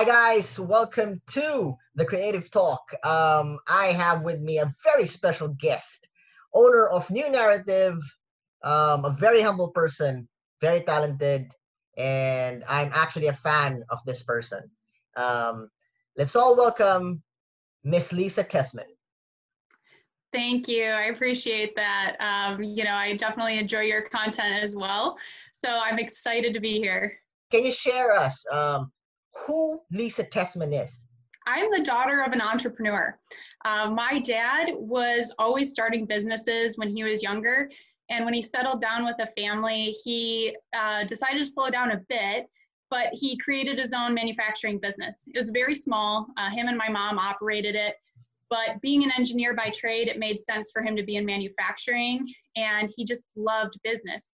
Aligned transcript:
Hi 0.00 0.06
guys, 0.06 0.58
welcome 0.58 1.20
to 1.32 1.76
the 1.94 2.06
Creative 2.06 2.50
Talk. 2.50 2.90
Um, 3.04 3.58
I 3.68 3.92
have 3.92 4.22
with 4.22 4.40
me 4.40 4.56
a 4.56 4.74
very 4.82 5.04
special 5.04 5.48
guest, 5.48 6.08
owner 6.54 6.88
of 6.88 7.10
New 7.10 7.28
Narrative, 7.28 7.98
um, 8.62 9.04
a 9.04 9.10
very 9.10 9.42
humble 9.42 9.68
person, 9.72 10.26
very 10.62 10.80
talented, 10.80 11.52
and 11.98 12.64
I'm 12.66 12.90
actually 12.94 13.26
a 13.26 13.34
fan 13.34 13.84
of 13.90 13.98
this 14.06 14.22
person. 14.22 14.70
Um, 15.16 15.68
let's 16.16 16.34
all 16.34 16.56
welcome 16.56 17.22
Miss 17.84 18.10
Lisa 18.10 18.42
Tessman. 18.42 18.88
Thank 20.32 20.66
you. 20.66 20.84
I 20.84 21.08
appreciate 21.12 21.76
that. 21.76 22.16
Um, 22.20 22.62
you 22.62 22.84
know, 22.84 22.94
I 22.94 23.18
definitely 23.18 23.58
enjoy 23.58 23.80
your 23.80 24.08
content 24.08 24.64
as 24.64 24.74
well. 24.74 25.18
So 25.52 25.68
I'm 25.68 25.98
excited 25.98 26.54
to 26.54 26.60
be 26.60 26.78
here. 26.78 27.18
Can 27.50 27.66
you 27.66 27.72
share 27.72 28.14
us 28.14 28.46
um, 28.50 28.90
who 29.34 29.80
Lisa 29.90 30.24
Tessman 30.24 30.72
is? 30.72 31.04
I'm 31.46 31.70
the 31.70 31.82
daughter 31.82 32.22
of 32.22 32.32
an 32.32 32.40
entrepreneur. 32.40 33.18
Uh, 33.64 33.90
my 33.90 34.20
dad 34.20 34.70
was 34.74 35.32
always 35.38 35.70
starting 35.70 36.06
businesses 36.06 36.76
when 36.78 36.94
he 36.94 37.02
was 37.02 37.22
younger. 37.22 37.70
And 38.08 38.24
when 38.24 38.34
he 38.34 38.42
settled 38.42 38.80
down 38.80 39.04
with 39.04 39.16
a 39.20 39.26
family, 39.40 39.94
he 40.04 40.56
uh, 40.76 41.04
decided 41.04 41.38
to 41.38 41.46
slow 41.46 41.70
down 41.70 41.92
a 41.92 42.00
bit, 42.08 42.46
but 42.90 43.08
he 43.12 43.36
created 43.36 43.78
his 43.78 43.92
own 43.92 44.14
manufacturing 44.14 44.78
business. 44.78 45.24
It 45.28 45.38
was 45.38 45.50
very 45.50 45.74
small. 45.74 46.26
Uh, 46.36 46.50
him 46.50 46.68
and 46.68 46.76
my 46.76 46.88
mom 46.88 47.18
operated 47.18 47.74
it. 47.74 47.94
But 48.48 48.80
being 48.82 49.04
an 49.04 49.12
engineer 49.16 49.54
by 49.54 49.70
trade, 49.70 50.08
it 50.08 50.18
made 50.18 50.40
sense 50.40 50.70
for 50.72 50.82
him 50.82 50.96
to 50.96 51.04
be 51.04 51.16
in 51.16 51.24
manufacturing. 51.24 52.26
And 52.56 52.90
he 52.94 53.04
just 53.04 53.22
loved 53.36 53.78
business. 53.84 54.30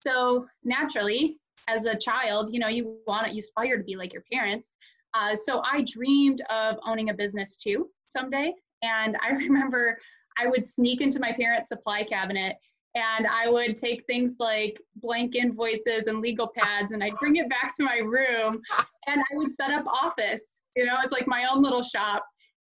So 0.00 0.46
naturally, 0.64 1.38
as 1.68 1.84
a 1.84 1.96
child, 1.96 2.52
you 2.52 2.58
know, 2.58 2.68
you 2.68 2.96
want 3.06 3.26
it, 3.26 3.32
you 3.32 3.40
aspire 3.40 3.76
to 3.76 3.84
be 3.84 3.96
like 3.96 4.12
your 4.12 4.24
parents. 4.32 4.72
Uh, 5.14 5.34
so 5.34 5.62
I 5.64 5.82
dreamed 5.82 6.42
of 6.50 6.76
owning 6.86 7.10
a 7.10 7.14
business 7.14 7.56
too 7.56 7.88
someday. 8.08 8.52
And 8.82 9.16
I 9.20 9.30
remember 9.30 9.98
I 10.38 10.46
would 10.46 10.66
sneak 10.66 11.00
into 11.00 11.20
my 11.20 11.32
parents' 11.32 11.68
supply 11.68 12.04
cabinet 12.04 12.56
and 12.94 13.26
I 13.26 13.48
would 13.48 13.76
take 13.76 14.04
things 14.06 14.36
like 14.38 14.80
blank 14.96 15.34
invoices 15.34 16.08
and 16.08 16.20
legal 16.20 16.48
pads 16.54 16.92
and 16.92 17.02
I'd 17.02 17.16
bring 17.16 17.36
it 17.36 17.48
back 17.48 17.74
to 17.76 17.84
my 17.84 17.98
room 17.98 18.60
and 19.06 19.20
I 19.20 19.36
would 19.36 19.50
set 19.50 19.70
up 19.70 19.86
office. 19.86 20.60
You 20.76 20.86
know, 20.86 20.96
it's 21.02 21.12
like 21.12 21.26
my 21.26 21.46
own 21.50 21.62
little 21.62 21.82
shop. 21.82 22.24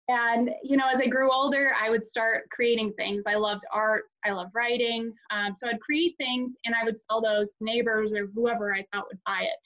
And, 0.09 0.51
you 0.63 0.75
know, 0.75 0.87
as 0.91 0.99
I 0.99 1.07
grew 1.07 1.31
older, 1.31 1.71
I 1.81 1.89
would 1.89 2.03
start 2.03 2.49
creating 2.51 2.93
things. 2.93 3.25
I 3.25 3.35
loved 3.35 3.63
art, 3.71 4.03
I 4.25 4.31
loved 4.31 4.51
writing. 4.53 5.13
Um, 5.31 5.55
so 5.55 5.67
I'd 5.67 5.79
create 5.79 6.15
things 6.19 6.55
and 6.65 6.75
I 6.75 6.83
would 6.83 6.97
sell 6.97 7.21
those 7.21 7.49
to 7.51 7.63
neighbors 7.63 8.13
or 8.13 8.27
whoever 8.35 8.75
I 8.75 8.85
thought 8.91 9.05
would 9.07 9.19
buy 9.25 9.43
it. 9.43 9.57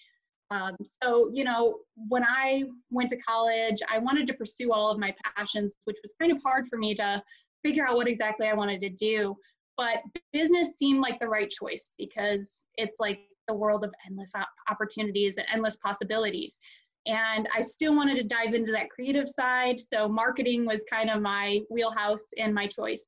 Um, 0.49 0.75
so, 0.83 1.29
you 1.33 1.43
know, 1.43 1.79
when 1.95 2.23
I 2.23 2.65
went 2.91 3.09
to 3.09 3.17
college, 3.17 3.81
I 3.91 3.97
wanted 3.97 4.27
to 4.27 4.33
pursue 4.33 4.71
all 4.71 4.91
of 4.91 4.99
my 4.99 5.13
passions, 5.35 5.75
which 5.85 5.97
was 6.03 6.13
kind 6.19 6.31
of 6.31 6.41
hard 6.43 6.67
for 6.67 6.77
me 6.77 6.93
to 6.95 7.21
figure 7.63 7.87
out 7.87 7.95
what 7.97 8.07
exactly 8.07 8.47
I 8.47 8.53
wanted 8.53 8.79
to 8.81 8.89
do. 8.89 9.35
But 9.75 10.01
business 10.33 10.77
seemed 10.77 11.01
like 11.01 11.19
the 11.19 11.27
right 11.27 11.49
choice 11.49 11.93
because 11.97 12.65
it's 12.75 12.97
like 12.99 13.21
the 13.47 13.53
world 13.53 13.83
of 13.83 13.93
endless 14.05 14.33
opportunities 14.69 15.37
and 15.37 15.47
endless 15.51 15.77
possibilities 15.77 16.59
and 17.07 17.47
I 17.55 17.61
still 17.61 17.95
wanted 17.95 18.15
to 18.15 18.23
dive 18.23 18.53
into 18.53 18.71
that 18.73 18.89
creative 18.89 19.27
side. 19.27 19.79
So 19.79 20.07
marketing 20.07 20.65
was 20.65 20.83
kind 20.89 21.09
of 21.09 21.21
my 21.21 21.61
wheelhouse 21.69 22.27
and 22.37 22.53
my 22.53 22.67
choice. 22.67 23.07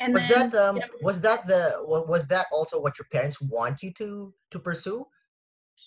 And 0.00 0.14
was 0.14 0.28
then, 0.28 0.50
that 0.50 0.68
um, 0.68 0.76
you 0.76 0.82
know, 0.82 0.88
was 1.02 1.20
that 1.22 1.46
the 1.46 1.78
was 1.82 2.26
that 2.28 2.46
also 2.52 2.78
what 2.78 2.98
your 2.98 3.06
parents 3.10 3.40
want 3.40 3.82
you 3.82 3.92
to 3.94 4.32
to 4.50 4.58
pursue? 4.58 5.06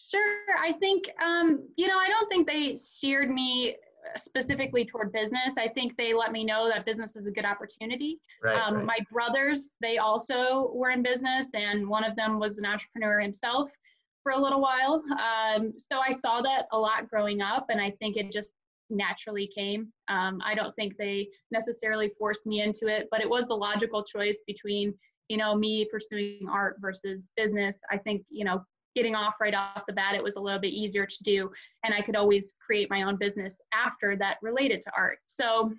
Sure, 0.09 0.57
I 0.59 0.73
think 0.73 1.09
um, 1.21 1.67
you 1.77 1.87
know 1.87 1.97
I 1.97 2.07
don't 2.07 2.27
think 2.29 2.47
they 2.47 2.75
steered 2.75 3.29
me 3.29 3.75
specifically 4.15 4.83
toward 4.83 5.11
business. 5.13 5.53
I 5.57 5.67
think 5.67 5.95
they 5.97 6.15
let 6.15 6.31
me 6.31 6.43
know 6.43 6.67
that 6.67 6.83
business 6.83 7.15
is 7.15 7.27
a 7.27 7.31
good 7.31 7.45
opportunity. 7.45 8.19
Right, 8.43 8.57
um, 8.57 8.73
right. 8.73 8.85
My 8.85 8.97
brothers, 9.11 9.73
they 9.81 9.99
also 9.99 10.71
were 10.73 10.89
in 10.89 11.03
business, 11.03 11.49
and 11.53 11.87
one 11.87 12.03
of 12.03 12.15
them 12.15 12.39
was 12.39 12.57
an 12.57 12.65
entrepreneur 12.65 13.19
himself 13.19 13.71
for 14.23 14.33
a 14.33 14.37
little 14.37 14.61
while. 14.61 15.03
Um, 15.19 15.73
so 15.77 15.99
I 15.99 16.11
saw 16.11 16.41
that 16.41 16.67
a 16.71 16.79
lot 16.79 17.09
growing 17.09 17.41
up, 17.41 17.67
and 17.69 17.81
I 17.81 17.91
think 17.99 18.17
it 18.17 18.31
just 18.31 18.53
naturally 18.89 19.47
came. 19.47 19.91
Um, 20.09 20.41
I 20.43 20.53
don't 20.53 20.75
think 20.75 20.97
they 20.97 21.29
necessarily 21.49 22.11
forced 22.19 22.45
me 22.45 22.61
into 22.61 22.87
it, 22.87 23.07
but 23.09 23.21
it 23.21 23.29
was 23.29 23.47
the 23.47 23.55
logical 23.55 24.03
choice 24.03 24.39
between, 24.45 24.93
you 25.29 25.37
know, 25.37 25.55
me 25.55 25.85
pursuing 25.85 26.45
art 26.51 26.75
versus 26.79 27.29
business. 27.37 27.79
I 27.89 27.97
think, 27.97 28.23
you 28.29 28.43
know, 28.43 28.63
getting 28.93 29.15
off 29.15 29.35
right 29.39 29.53
off 29.53 29.83
the 29.87 29.93
bat, 29.93 30.15
it 30.15 30.23
was 30.23 30.35
a 30.35 30.39
little 30.39 30.59
bit 30.59 30.73
easier 30.73 31.05
to 31.05 31.23
do, 31.23 31.49
and 31.85 31.93
I 31.93 32.01
could 32.01 32.17
always 32.17 32.55
create 32.65 32.89
my 32.89 33.03
own 33.03 33.15
business 33.15 33.55
after 33.73 34.17
that 34.17 34.37
related 34.41 34.81
to 34.81 34.91
art. 34.97 35.19
So, 35.27 35.73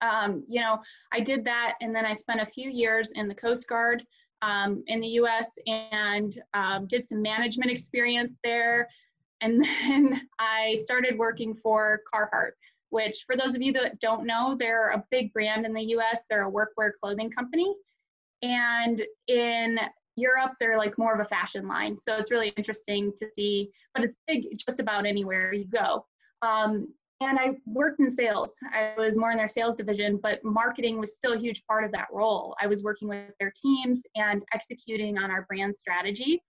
um, 0.00 0.42
you 0.48 0.62
know, 0.62 0.80
I 1.12 1.20
did 1.20 1.44
that, 1.44 1.74
and 1.82 1.94
then 1.94 2.06
I 2.06 2.14
spent 2.14 2.40
a 2.40 2.46
few 2.46 2.70
years 2.70 3.12
in 3.14 3.28
the 3.28 3.34
Coast 3.34 3.68
Guard 3.68 4.02
um, 4.42 4.82
in 4.86 5.00
the 5.00 5.08
US 5.08 5.58
and 5.66 6.38
um, 6.54 6.86
did 6.86 7.06
some 7.06 7.22
management 7.22 7.70
experience 7.70 8.38
there. 8.42 8.88
And 9.40 9.64
then 9.64 10.28
I 10.38 10.74
started 10.76 11.18
working 11.18 11.54
for 11.54 12.02
Carhartt, 12.12 12.52
which, 12.90 13.24
for 13.26 13.36
those 13.36 13.54
of 13.54 13.62
you 13.62 13.72
that 13.74 14.00
don't 14.00 14.26
know, 14.26 14.56
they're 14.58 14.88
a 14.88 15.04
big 15.10 15.32
brand 15.32 15.66
in 15.66 15.72
the 15.72 15.84
US. 15.96 16.24
They're 16.28 16.48
a 16.48 16.52
workwear 16.52 16.92
clothing 17.00 17.30
company. 17.30 17.74
And 18.42 19.02
in 19.28 19.78
Europe, 20.16 20.52
they're 20.58 20.78
like 20.78 20.98
more 20.98 21.14
of 21.14 21.20
a 21.20 21.24
fashion 21.24 21.68
line. 21.68 21.98
So 21.98 22.16
it's 22.16 22.30
really 22.30 22.48
interesting 22.56 23.12
to 23.18 23.30
see, 23.30 23.70
but 23.94 24.04
it's 24.04 24.16
big 24.26 24.56
just 24.56 24.80
about 24.80 25.06
anywhere 25.06 25.52
you 25.52 25.66
go. 25.66 26.06
Um, 26.42 26.88
and 27.20 27.38
I 27.38 27.50
worked 27.66 28.00
in 28.00 28.10
sales. 28.10 28.54
I 28.72 28.94
was 28.96 29.18
more 29.18 29.30
in 29.30 29.36
their 29.36 29.48
sales 29.48 29.76
division, 29.76 30.18
but 30.22 30.42
marketing 30.42 30.98
was 30.98 31.14
still 31.14 31.34
a 31.34 31.38
huge 31.38 31.62
part 31.66 31.84
of 31.84 31.92
that 31.92 32.08
role. 32.12 32.56
I 32.60 32.66
was 32.66 32.82
working 32.82 33.08
with 33.08 33.30
their 33.38 33.52
teams 33.54 34.02
and 34.14 34.42
executing 34.54 35.18
on 35.18 35.30
our 35.30 35.42
brand 35.42 35.74
strategy. 35.74 36.42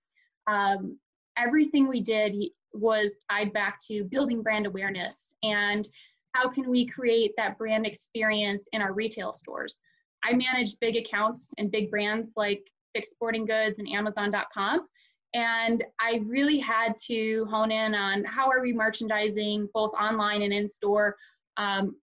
Um, 0.48 0.98
everything 1.38 1.88
we 1.88 2.02
did 2.02 2.36
was 2.74 3.16
tied 3.30 3.52
back 3.52 3.80
to 3.88 4.06
building 4.06 4.42
brand 4.42 4.66
awareness 4.66 5.34
and 5.44 5.88
how 6.34 6.50
can 6.50 6.70
we 6.70 6.86
create 6.86 7.31
that 7.36 7.58
brand 7.58 7.86
experience 7.86 8.66
in 8.72 8.81
our 8.81 8.94
retail 8.94 9.34
stores. 9.34 9.81
I 10.24 10.34
managed 10.34 10.80
big 10.80 10.96
accounts 10.96 11.50
and 11.58 11.70
big 11.70 11.92
brands 11.92 12.31
like 12.38 12.72
Dick's 12.94 13.10
Sporting 13.10 13.46
Goods 13.46 13.80
and 13.80 13.90
Amazon.com. 13.90 14.88
And 15.34 15.84
I 16.00 16.22
really 16.25 16.58
had 16.58 16.96
to 17.08 17.46
hone 17.50 17.72
in 17.72 17.96
on 17.96 18.24
how 18.25 18.50
are 18.50 18.62
we 18.62 18.74
merchandising 18.74 19.69
both 19.74 19.92
online 19.94 20.42
and 20.42 20.52
in 20.52 20.68
store? 20.68 21.16
Um, 21.58 21.96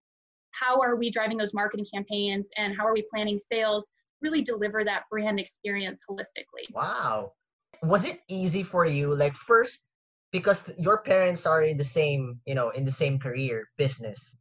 how 0.51 0.81
are 0.81 0.95
we 0.95 1.11
driving 1.11 1.37
those 1.37 1.53
marketing 1.53 1.85
campaigns 1.93 2.49
and 2.57 2.75
how 2.75 2.87
are 2.87 2.93
we 2.93 3.05
planning 3.09 3.37
sales? 3.37 3.89
Really 4.21 4.41
deliver 4.41 4.83
that 4.83 5.03
brand 5.11 5.39
experience 5.39 6.01
holistically. 6.09 6.73
Wow. 6.73 7.33
Was 7.83 8.05
it 8.05 8.21
easy 8.27 8.63
for 8.63 8.85
you? 8.85 9.15
Like, 9.15 9.35
first, 9.35 9.79
because 10.31 10.63
your 10.77 11.01
parents 11.01 11.45
are 11.45 11.61
in 11.61 11.77
the 11.77 11.85
same, 11.85 12.39
you 12.45 12.55
know, 12.55 12.71
in 12.71 12.83
the 12.83 12.91
same 12.91 13.19
career, 13.19 13.69
business. 13.77 14.35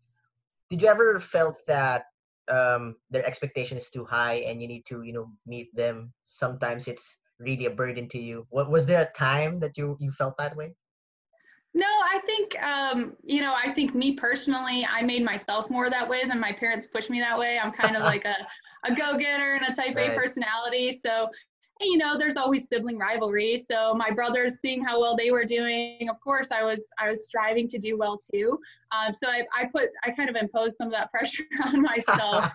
Did 0.71 0.83
you 0.83 0.89
ever 0.89 1.21
felt 1.21 1.61
that 1.67 2.07
um, 2.49 2.97
their 3.11 3.25
expectation 3.25 3.77
is 3.77 3.91
too 3.91 4.05
high 4.05 4.37
and 4.47 4.61
you 4.61 4.67
need 4.67 4.87
to, 4.87 5.03
you 5.03 5.13
know, 5.13 5.31
meet 5.47 5.75
them? 5.77 6.13
Sometimes 6.25 6.89
it's 6.89 7.18
really 7.39 7.67
a 7.67 7.71
burden 7.71 8.09
to 8.09 8.19
you? 8.19 8.47
What 8.51 8.71
was 8.71 8.87
there 8.87 9.01
a 9.01 9.19
time 9.19 9.61
that 9.61 9.77
you 9.77 9.97
you 10.01 10.13
felt 10.13 10.37
that 10.39 10.57
way? 10.57 10.75
No, 11.75 11.87
I 11.87 12.21
think 12.27 12.63
um, 12.63 13.17
you 13.23 13.41
know, 13.41 13.55
I 13.55 13.71
think 13.71 13.95
me 13.95 14.13
personally, 14.13 14.87
I 14.91 15.03
made 15.03 15.25
myself 15.25 15.71
more 15.71 15.91
that 15.91 16.09
way 16.09 16.25
than 16.27 16.41
my 16.41 16.53
parents 16.53 16.87
pushed 16.87 17.11
me 17.11 17.21
that 17.21 17.39
way. 17.39 17.59
I'm 17.59 17.73
kind 17.73 17.97
of 17.97 18.03
like 18.03 18.25
a, 18.25 18.37
a 18.85 18.95
go-getter 18.95 19.55
and 19.55 19.67
a 19.67 19.73
type 19.73 19.95
right. 19.95 20.11
A 20.11 20.15
personality. 20.15 20.99
So 21.01 21.29
you 21.81 21.97
know, 21.97 22.19
there's 22.19 22.37
always 22.37 22.69
sibling 22.69 22.99
rivalry. 22.99 23.57
So 23.57 23.95
my 23.95 24.11
brothers 24.11 24.61
seeing 24.61 24.85
how 24.85 25.01
well 25.01 25.17
they 25.17 25.31
were 25.31 25.45
doing, 25.45 26.09
of 26.09 26.19
course, 26.21 26.51
I 26.51 26.63
was 26.63 26.89
I 26.99 27.09
was 27.09 27.27
striving 27.27 27.69
to 27.69 27.79
do 27.79 27.97
well 27.97 28.19
too. 28.19 28.59
Um, 28.91 29.15
so 29.15 29.29
I, 29.29 29.47
I 29.57 29.67
put 29.67 29.91
I 30.05 30.11
kind 30.11 30.29
of 30.29 30.37
imposed 30.37 30.77
some 30.77 30.89
of 30.89 30.93
that 30.95 31.11
pressure 31.13 31.45
on 31.67 31.83
myself 31.83 32.53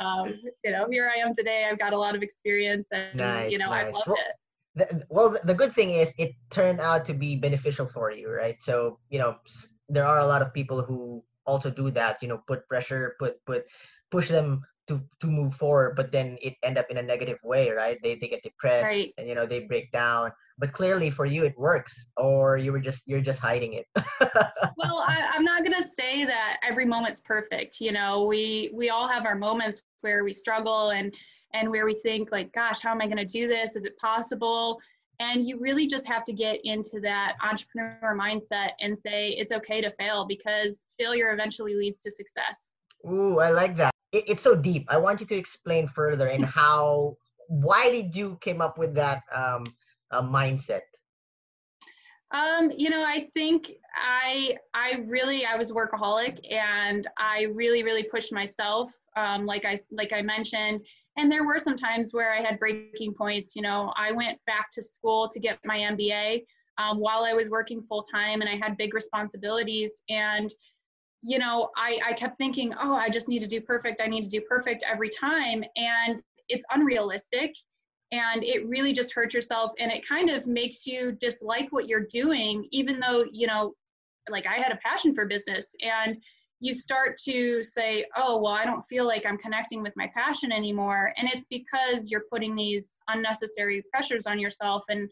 um, 0.00 0.34
you 0.64 0.72
know, 0.72 0.86
here 0.90 1.10
I 1.14 1.20
am 1.20 1.34
today. 1.34 1.68
I've 1.70 1.78
got 1.78 1.92
a 1.92 1.98
lot 1.98 2.16
of 2.16 2.22
experience, 2.22 2.88
and 2.92 3.16
nice, 3.16 3.52
you 3.52 3.58
know, 3.58 3.70
nice. 3.70 3.86
I've 3.86 3.94
loved 3.94 4.06
well, 4.08 4.16
it. 4.16 4.36
The, 4.74 5.06
well, 5.10 5.36
the 5.44 5.54
good 5.54 5.72
thing 5.72 5.90
is 5.90 6.12
it 6.18 6.32
turned 6.50 6.80
out 6.80 7.04
to 7.06 7.14
be 7.14 7.36
beneficial 7.36 7.86
for 7.86 8.10
you, 8.10 8.30
right? 8.30 8.56
So 8.62 8.98
you 9.10 9.18
know, 9.18 9.36
there 9.88 10.04
are 10.04 10.20
a 10.20 10.26
lot 10.26 10.42
of 10.42 10.54
people 10.54 10.82
who 10.82 11.22
also 11.46 11.70
do 11.70 11.90
that. 11.90 12.18
You 12.22 12.28
know, 12.28 12.42
put 12.46 12.66
pressure, 12.68 13.16
put 13.18 13.44
put 13.46 13.64
push 14.10 14.28
them 14.28 14.62
to 14.88 15.02
to 15.20 15.26
move 15.26 15.54
forward, 15.54 15.96
but 15.96 16.12
then 16.12 16.38
it 16.40 16.54
end 16.62 16.78
up 16.78 16.86
in 16.90 16.96
a 16.96 17.02
negative 17.02 17.38
way, 17.44 17.70
right? 17.70 17.98
They 18.02 18.14
they 18.14 18.28
get 18.28 18.42
depressed, 18.42 18.86
right. 18.86 19.12
and 19.18 19.28
you 19.28 19.34
know 19.34 19.46
they 19.46 19.60
break 19.60 19.92
down 19.92 20.32
but 20.60 20.72
clearly 20.72 21.10
for 21.10 21.24
you 21.24 21.42
it 21.42 21.58
works 21.58 22.06
or 22.18 22.58
you 22.58 22.70
were 22.70 22.78
just 22.78 23.02
you're 23.06 23.20
just 23.20 23.40
hiding 23.40 23.72
it 23.72 23.86
well 24.76 25.04
I, 25.08 25.30
i'm 25.32 25.42
not 25.42 25.64
going 25.64 25.74
to 25.74 25.82
say 25.82 26.24
that 26.26 26.60
every 26.62 26.84
moment's 26.84 27.20
perfect 27.20 27.80
you 27.80 27.90
know 27.90 28.24
we 28.24 28.70
we 28.72 28.90
all 28.90 29.08
have 29.08 29.24
our 29.24 29.34
moments 29.34 29.80
where 30.02 30.24
we 30.24 30.32
struggle 30.32 30.90
and 30.90 31.14
and 31.52 31.68
where 31.68 31.84
we 31.84 31.94
think 31.94 32.30
like 32.32 32.52
gosh 32.52 32.80
how 32.80 32.90
am 32.90 33.00
i 33.00 33.06
going 33.06 33.16
to 33.16 33.24
do 33.24 33.48
this 33.48 33.76
is 33.76 33.84
it 33.84 33.96
possible 33.98 34.80
And 35.20 35.46
you 35.46 35.60
really 35.60 35.86
just 35.86 36.08
have 36.08 36.24
to 36.24 36.32
get 36.32 36.60
into 36.64 36.98
that 37.02 37.36
entrepreneur 37.44 38.16
mindset 38.18 38.70
and 38.80 38.98
say 38.98 39.32
it's 39.32 39.52
okay 39.52 39.82
to 39.82 39.90
fail 40.00 40.24
because 40.26 40.86
failure 40.98 41.30
eventually 41.30 41.74
leads 41.74 41.98
to 42.00 42.10
success. 42.10 42.70
Ooh, 43.06 43.38
I 43.38 43.50
like 43.50 43.76
that. 43.76 43.92
It, 44.12 44.24
it's 44.28 44.42
so 44.42 44.56
deep. 44.56 44.86
I 44.88 44.96
want 44.96 45.20
you 45.20 45.26
to 45.26 45.36
explain 45.36 45.88
further 45.88 46.28
and 46.28 46.42
how, 46.42 47.16
why 47.48 47.90
did 47.90 48.16
you 48.16 48.38
came 48.40 48.62
up 48.62 48.78
with 48.78 48.94
that 48.94 49.20
um, 49.30 49.66
uh, 50.10 50.22
mindset? 50.22 50.88
Um, 52.32 52.70
you 52.76 52.90
know, 52.90 53.02
I 53.02 53.28
think 53.34 53.72
I 53.96 54.56
I 54.72 55.02
really 55.06 55.44
I 55.44 55.56
was 55.56 55.72
workaholic 55.72 56.40
and 56.50 57.08
I 57.18 57.48
really 57.52 57.82
really 57.82 58.04
pushed 58.04 58.32
myself. 58.32 58.96
Um, 59.16 59.46
like 59.46 59.64
I 59.64 59.76
like 59.90 60.12
I 60.12 60.22
mentioned, 60.22 60.86
and 61.16 61.30
there 61.30 61.44
were 61.44 61.58
some 61.58 61.76
times 61.76 62.12
where 62.12 62.32
I 62.32 62.40
had 62.40 62.58
breaking 62.60 63.14
points. 63.14 63.56
You 63.56 63.62
know, 63.62 63.92
I 63.96 64.12
went 64.12 64.38
back 64.46 64.70
to 64.72 64.82
school 64.82 65.28
to 65.28 65.40
get 65.40 65.58
my 65.64 65.78
MBA 65.78 66.44
um, 66.78 66.98
while 66.98 67.24
I 67.24 67.32
was 67.32 67.50
working 67.50 67.82
full 67.82 68.02
time, 68.02 68.40
and 68.42 68.48
I 68.48 68.54
had 68.54 68.76
big 68.76 68.94
responsibilities. 68.94 70.02
And 70.08 70.52
you 71.22 71.38
know, 71.38 71.70
I 71.76 71.98
I 72.04 72.12
kept 72.12 72.38
thinking, 72.38 72.72
oh, 72.80 72.94
I 72.94 73.08
just 73.08 73.28
need 73.28 73.42
to 73.42 73.48
do 73.48 73.60
perfect. 73.60 74.00
I 74.00 74.06
need 74.06 74.30
to 74.30 74.38
do 74.38 74.40
perfect 74.48 74.84
every 74.88 75.10
time, 75.10 75.64
and 75.76 76.22
it's 76.48 76.64
unrealistic 76.72 77.54
and 78.12 78.42
it 78.42 78.66
really 78.68 78.92
just 78.92 79.14
hurts 79.14 79.34
yourself 79.34 79.72
and 79.78 79.92
it 79.92 80.06
kind 80.06 80.30
of 80.30 80.46
makes 80.46 80.86
you 80.86 81.12
dislike 81.12 81.68
what 81.70 81.86
you're 81.86 82.06
doing 82.10 82.66
even 82.72 82.98
though 83.00 83.24
you 83.32 83.46
know 83.46 83.74
like 84.28 84.46
i 84.46 84.54
had 84.54 84.72
a 84.72 84.76
passion 84.76 85.14
for 85.14 85.26
business 85.26 85.74
and 85.82 86.20
you 86.60 86.74
start 86.74 87.16
to 87.18 87.62
say 87.62 88.04
oh 88.16 88.40
well 88.40 88.52
i 88.52 88.64
don't 88.64 88.82
feel 88.82 89.06
like 89.06 89.24
i'm 89.26 89.38
connecting 89.38 89.82
with 89.82 89.94
my 89.96 90.10
passion 90.14 90.52
anymore 90.52 91.12
and 91.16 91.28
it's 91.32 91.46
because 91.48 92.10
you're 92.10 92.24
putting 92.30 92.54
these 92.54 92.98
unnecessary 93.08 93.82
pressures 93.92 94.26
on 94.26 94.38
yourself 94.38 94.84
and 94.88 95.08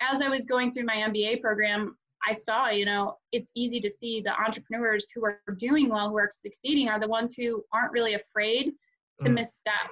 as 0.00 0.22
i 0.22 0.28
was 0.28 0.44
going 0.44 0.70
through 0.70 0.84
my 0.84 0.96
mba 0.96 1.40
program 1.40 1.96
i 2.26 2.32
saw 2.32 2.68
you 2.68 2.84
know 2.84 3.16
it's 3.32 3.50
easy 3.54 3.80
to 3.80 3.90
see 3.90 4.20
the 4.20 4.40
entrepreneurs 4.40 5.10
who 5.14 5.24
are 5.24 5.40
doing 5.56 5.88
well 5.88 6.10
who 6.10 6.18
are 6.18 6.28
succeeding 6.30 6.88
are 6.88 7.00
the 7.00 7.08
ones 7.08 7.34
who 7.34 7.64
aren't 7.72 7.92
really 7.92 8.14
afraid 8.14 8.72
to 9.18 9.28
mm. 9.28 9.34
misstep 9.34 9.90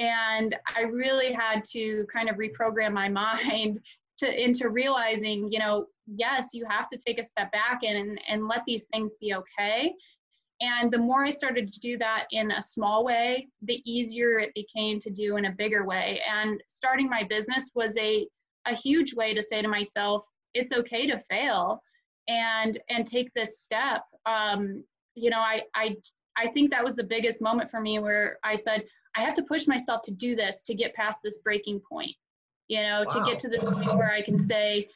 and 0.00 0.56
i 0.76 0.82
really 0.82 1.32
had 1.32 1.62
to 1.62 2.04
kind 2.12 2.28
of 2.28 2.36
reprogram 2.36 2.92
my 2.92 3.08
mind 3.22 3.78
to 4.18 4.42
into 4.42 4.68
realizing 4.68 5.50
you 5.52 5.58
know 5.58 5.86
yes 6.06 6.48
you 6.52 6.66
have 6.68 6.88
to 6.88 6.98
take 6.98 7.18
a 7.18 7.24
step 7.24 7.52
back 7.52 7.80
and 7.84 8.20
and 8.28 8.48
let 8.48 8.62
these 8.66 8.84
things 8.92 9.12
be 9.20 9.34
okay. 9.34 9.92
And 10.62 10.90
the 10.90 10.98
more 10.98 11.24
i 11.24 11.30
started 11.30 11.72
to 11.72 11.80
do 11.80 11.96
that 11.98 12.26
in 12.32 12.50
a 12.50 12.60
small 12.60 13.04
way 13.04 13.48
the 13.62 13.80
easier 13.90 14.38
it 14.38 14.52
became 14.54 15.00
to 15.00 15.10
do 15.10 15.36
in 15.36 15.46
a 15.46 15.52
bigger 15.52 15.84
way. 15.86 16.20
And 16.28 16.62
starting 16.68 17.08
my 17.08 17.24
business 17.24 17.70
was 17.74 17.96
a 17.96 18.26
a 18.66 18.74
huge 18.74 19.14
way 19.14 19.32
to 19.32 19.42
say 19.42 19.62
to 19.62 19.68
myself 19.68 20.22
it's 20.52 20.72
okay 20.72 21.06
to 21.06 21.18
fail 21.18 21.82
and 22.28 22.78
and 22.90 23.06
take 23.06 23.32
this 23.32 23.60
step. 23.60 24.02
Um 24.26 24.84
you 25.14 25.30
know 25.30 25.40
i 25.40 25.62
i 25.74 25.96
i 26.36 26.46
think 26.48 26.70
that 26.70 26.84
was 26.84 26.94
the 26.94 27.04
biggest 27.04 27.40
moment 27.40 27.68
for 27.70 27.80
me 27.80 27.98
where 27.98 28.38
i 28.44 28.54
said 28.54 28.84
I 29.16 29.22
have 29.22 29.34
to 29.34 29.42
push 29.42 29.66
myself 29.66 30.02
to 30.04 30.10
do 30.10 30.34
this 30.34 30.62
to 30.62 30.74
get 30.74 30.94
past 30.94 31.20
this 31.22 31.38
breaking 31.38 31.80
point, 31.88 32.14
you 32.68 32.82
know, 32.82 33.04
wow. 33.08 33.24
to 33.24 33.30
get 33.30 33.38
to 33.40 33.48
this 33.48 33.62
point 33.62 33.96
where 33.96 34.12
I 34.12 34.22
can 34.22 34.38
say, 34.38 34.88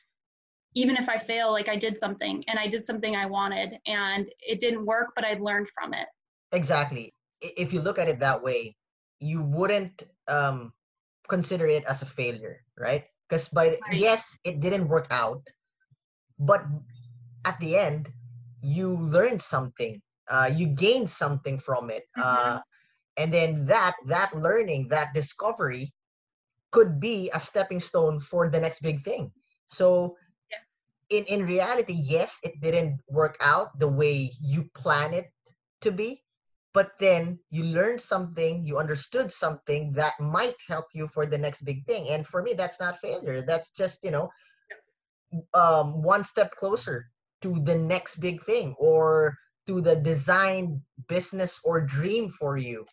even 0.74 0.96
if 0.96 1.08
I 1.08 1.18
fail, 1.18 1.52
like 1.52 1.68
I 1.68 1.76
did 1.76 1.96
something 1.96 2.44
and 2.48 2.58
I 2.58 2.66
did 2.66 2.84
something 2.84 3.14
I 3.14 3.26
wanted 3.26 3.78
and 3.86 4.28
it 4.40 4.60
didn't 4.60 4.84
work, 4.84 5.12
but 5.14 5.24
I 5.24 5.34
learned 5.34 5.68
from 5.74 5.94
it. 5.94 6.06
Exactly. 6.52 7.12
If 7.40 7.72
you 7.72 7.80
look 7.80 7.98
at 7.98 8.08
it 8.08 8.18
that 8.20 8.42
way, 8.42 8.76
you 9.20 9.42
wouldn't 9.42 10.02
um, 10.28 10.72
consider 11.28 11.66
it 11.66 11.84
as 11.84 12.02
a 12.02 12.06
failure, 12.06 12.60
right? 12.78 13.04
Because 13.28 13.48
by 13.48 13.78
right. 13.88 13.98
yes, 13.98 14.36
it 14.44 14.60
didn't 14.60 14.88
work 14.88 15.06
out, 15.10 15.42
but 16.38 16.64
at 17.44 17.58
the 17.60 17.76
end, 17.76 18.08
you 18.62 18.96
learned 18.96 19.40
something. 19.40 20.00
Uh, 20.28 20.50
you 20.52 20.66
gained 20.66 21.08
something 21.10 21.58
from 21.58 21.90
it. 21.90 22.04
Mm-hmm. 22.18 22.56
Uh, 22.56 22.60
and 23.16 23.32
then 23.32 23.64
that 23.66 23.94
that 24.06 24.34
learning 24.34 24.88
that 24.88 25.14
discovery 25.14 25.92
could 26.70 26.98
be 26.98 27.30
a 27.32 27.40
stepping 27.40 27.80
stone 27.80 28.20
for 28.20 28.50
the 28.50 28.60
next 28.60 28.82
big 28.82 29.04
thing. 29.04 29.30
So 29.66 30.16
yeah. 30.50 31.18
in 31.18 31.24
in 31.24 31.46
reality 31.46 31.94
yes 31.94 32.40
it 32.42 32.60
didn't 32.60 33.00
work 33.08 33.36
out 33.40 33.78
the 33.78 33.88
way 33.88 34.32
you 34.40 34.68
plan 34.74 35.14
it 35.14 35.30
to 35.82 35.92
be 35.92 36.24
but 36.74 36.98
then 36.98 37.38
you 37.50 37.62
learned 37.62 38.00
something 38.00 38.66
you 38.66 38.78
understood 38.78 39.30
something 39.30 39.92
that 39.92 40.18
might 40.18 40.58
help 40.66 40.86
you 40.92 41.06
for 41.06 41.24
the 41.24 41.38
next 41.38 41.62
big 41.62 41.86
thing. 41.86 42.08
And 42.08 42.26
for 42.26 42.42
me 42.42 42.52
that's 42.52 42.80
not 42.80 42.98
failure. 42.98 43.40
That's 43.40 43.70
just 43.70 44.02
you 44.02 44.10
know 44.10 44.28
um, 45.54 46.02
one 46.02 46.24
step 46.24 46.50
closer 46.56 47.06
to 47.42 47.60
the 47.62 47.74
next 47.74 48.18
big 48.18 48.42
thing 48.42 48.74
or 48.78 49.38
to 49.66 49.80
the 49.80 49.96
design 49.96 50.82
business 51.08 51.60
or 51.64 51.80
dream 51.80 52.30
for 52.30 52.58
you 52.58 52.84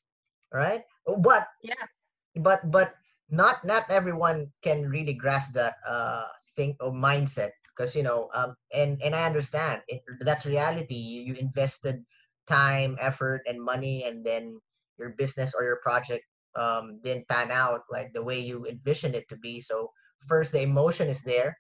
right? 0.54 0.84
But 1.06 1.48
yeah. 1.64 1.88
but 2.36 2.70
but 2.72 2.94
not 3.30 3.64
not 3.66 3.90
everyone 3.90 4.48
can 4.64 4.90
really 4.90 5.14
grasp 5.14 5.54
that 5.54 5.76
uh 5.88 6.26
thing 6.56 6.76
or 6.80 6.92
mindset 6.92 7.52
because 7.74 7.96
you 7.96 8.04
know 8.04 8.30
um 8.34 8.56
and 8.74 9.02
and 9.02 9.16
i 9.16 9.26
understand 9.26 9.82
it, 9.88 10.02
that's 10.22 10.46
reality. 10.46 10.96
You, 10.96 11.22
you 11.22 11.34
invested 11.36 12.04
time 12.48 12.98
effort 13.00 13.42
and 13.48 13.62
money 13.62 14.04
and 14.06 14.26
then 14.26 14.60
your 14.98 15.10
business 15.18 15.54
or 15.58 15.64
your 15.64 15.80
project 15.84 16.24
um 16.56 17.00
didn't 17.04 17.28
pan 17.28 17.52
out 17.52 17.82
like 17.92 18.12
the 18.14 18.24
way 18.24 18.40
you 18.40 18.66
envisioned 18.66 19.16
it 19.16 19.28
to 19.30 19.38
be. 19.38 19.62
So 19.62 19.92
first 20.28 20.52
the 20.52 20.62
emotion 20.62 21.08
is 21.08 21.22
there. 21.24 21.58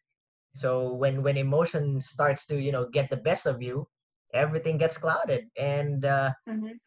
So 0.55 0.93
when 0.93 1.23
when 1.23 1.37
emotion 1.37 2.01
starts 2.01 2.45
to 2.47 2.59
you 2.59 2.71
know 2.71 2.87
get 2.89 3.09
the 3.09 3.17
best 3.17 3.45
of 3.45 3.61
you 3.61 3.87
everything 4.33 4.77
gets 4.77 4.97
clouded. 4.97 5.45
And 5.57 6.05
uh, 6.05 6.31
mm-hmm 6.47 6.77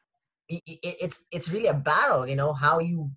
it's 0.49 1.25
it's 1.33 1.49
really 1.49 1.69
a 1.69 1.75
battle 1.75 2.29
you 2.29 2.37
know 2.37 2.53
how 2.53 2.79
you 2.79 3.11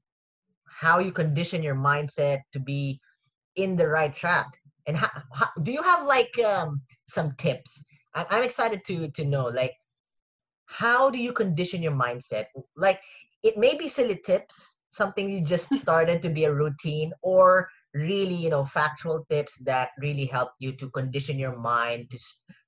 how 0.66 1.00
you 1.00 1.12
condition 1.12 1.64
your 1.64 1.76
mindset 1.76 2.42
to 2.54 2.60
be 2.60 3.00
in 3.56 3.76
the 3.76 3.88
right 3.88 4.16
track. 4.16 4.48
And 4.86 4.96
how, 4.96 5.10
how 5.34 5.48
do 5.64 5.72
you 5.72 5.82
have 5.82 6.06
like 6.06 6.38
um, 6.40 6.82
some 7.08 7.34
tips? 7.38 7.84
I, 8.16 8.26
i'm 8.30 8.44
excited 8.44 8.86
to 8.86 9.10
to 9.12 9.26
know 9.26 9.48
like 9.48 9.74
how 10.66 11.10
do 11.10 11.18
you 11.18 11.34
condition 11.34 11.82
your 11.82 11.94
mindset? 11.94 12.46
Like 12.76 13.00
it 13.44 13.58
may 13.58 13.76
be 13.76 13.88
silly 13.88 14.22
tips 14.26 14.76
something 14.92 15.30
you 15.30 15.42
just 15.42 15.74
started 15.84 16.22
to 16.22 16.30
be 16.30 16.46
a 16.46 16.54
routine 16.54 17.12
or 17.22 17.68
really 17.94 18.36
you 18.36 18.50
know 18.50 18.64
factual 18.64 19.26
tips 19.30 19.58
that 19.60 19.90
really 20.00 20.26
help 20.26 20.52
you 20.60 20.72
to 20.74 20.90
condition 20.92 21.40
your 21.40 21.58
mind 21.58 22.10
to 22.12 22.20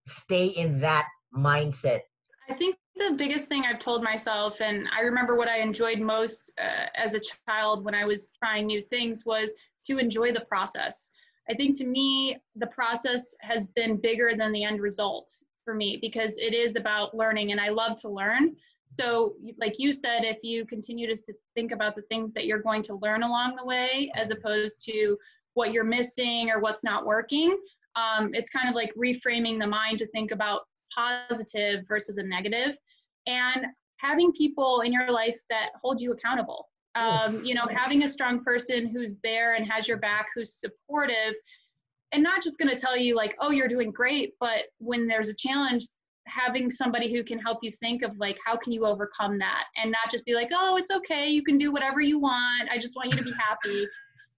stay 0.08 0.48
in 0.48 0.80
that 0.82 1.08
mindset. 1.36 2.02
I 2.50 2.54
think 2.54 2.78
the 3.00 3.16
biggest 3.16 3.48
thing 3.48 3.64
I've 3.66 3.80
told 3.80 4.04
myself, 4.04 4.62
and 4.62 4.88
I 4.96 5.02
remember 5.02 5.36
what 5.36 5.48
I 5.48 5.60
enjoyed 5.60 6.00
most 6.00 6.52
uh, 6.62 6.88
as 6.96 7.14
a 7.14 7.22
child 7.48 7.84
when 7.86 7.96
I 7.96 8.06
was 8.06 8.30
trying 8.44 8.68
new 8.68 8.82
things, 8.82 9.24
was 9.26 9.54
to 9.88 9.98
enjoy 9.98 10.32
the 10.32 10.42
process. 10.42 11.10
I 11.50 11.56
think 11.56 11.78
to 11.80 11.86
me, 11.86 12.38
the 12.56 12.68
process 12.68 13.34
has 13.42 13.68
been 13.68 13.98
bigger 13.98 14.34
than 14.38 14.52
the 14.52 14.64
end 14.64 14.82
result 14.82 15.32
for 15.66 15.74
me 15.74 15.98
because 16.02 16.38
it 16.38 16.54
is 16.54 16.76
about 16.76 17.16
learning, 17.16 17.52
and 17.52 17.60
I 17.60 17.70
love 17.70 18.00
to 18.02 18.10
learn. 18.10 18.56
So, 18.92 19.36
like 19.60 19.76
you 19.78 19.94
said, 19.94 20.26
if 20.26 20.38
you 20.44 20.66
continue 20.66 21.08
to 21.08 21.34
think 21.56 21.72
about 21.72 21.96
the 21.96 22.02
things 22.04 22.34
that 22.34 22.46
you're 22.46 22.62
going 22.62 22.84
to 22.84 22.96
learn 22.96 23.24
along 23.24 23.56
the 23.56 23.66
way, 23.66 24.12
as 24.16 24.32
opposed 24.32 24.84
to 24.86 25.18
what 25.54 25.74
you're 25.74 25.84
missing 25.84 26.50
or 26.50 26.60
what's 26.60 26.84
not 26.84 27.06
working, 27.06 27.58
um, 27.96 28.32
it's 28.34 28.50
kind 28.50 28.70
of 28.70 28.76
like 28.76 28.94
reframing 28.96 29.60
the 29.60 29.68
mind 29.68 30.00
to 30.00 30.08
think 30.08 30.32
about 30.32 30.62
positive 30.96 31.86
versus 31.88 32.18
a 32.18 32.24
negative 32.24 32.78
and 33.28 33.66
having 33.98 34.32
people 34.32 34.82
in 34.82 34.94
your 34.94 35.12
life 35.12 35.40
that 35.50 35.70
hold 35.82 36.00
you 36.00 36.12
accountable. 36.12 36.68
Um, 36.96 37.44
you 37.46 37.54
know 37.54 37.68
having 37.70 38.04
a 38.04 38.08
strong 38.08 38.44
person 38.44 38.88
who's 38.88 39.18
there 39.24 39.54
and 39.56 39.72
has 39.72 39.88
your 39.88 39.98
back 39.98 40.26
who's 40.36 40.60
supportive 40.60 41.36
and 42.12 42.24
not 42.24 42.42
just 42.42 42.58
going 42.58 42.70
to 42.70 42.76
tell 42.76 42.98
you 42.98 43.16
like 43.16 43.36
oh 43.40 43.52
you're 43.52 43.68
doing 43.68 43.92
great 43.92 44.34
but 44.40 44.64
when 44.80 45.08
there's 45.08 45.30
a 45.30 45.36
challenge 45.36 45.86
having 46.26 46.72
somebody 46.72 47.14
who 47.14 47.24
can 47.24 47.38
help 47.38 47.60
you 47.62 47.72
think 47.72 48.02
of 48.02 48.18
like 48.18 48.38
how 48.44 48.58
can 48.58 48.74
you 48.74 48.86
overcome 48.86 49.38
that? 49.38 49.66
And 49.78 49.92
not 49.92 50.12
just 50.12 50.26
be 50.26 50.34
like 50.34 50.50
oh 50.52 50.78
it's 50.78 50.92
okay 50.92 51.30
you 51.30 51.44
can 51.44 51.60
do 51.60 51.72
whatever 51.72 52.02
you 52.02 52.20
want 52.20 52.70
i 52.72 52.78
just 52.78 52.96
want 52.96 53.12
you 53.12 53.18
to 53.18 53.24
be 53.24 53.34
happy. 53.40 53.88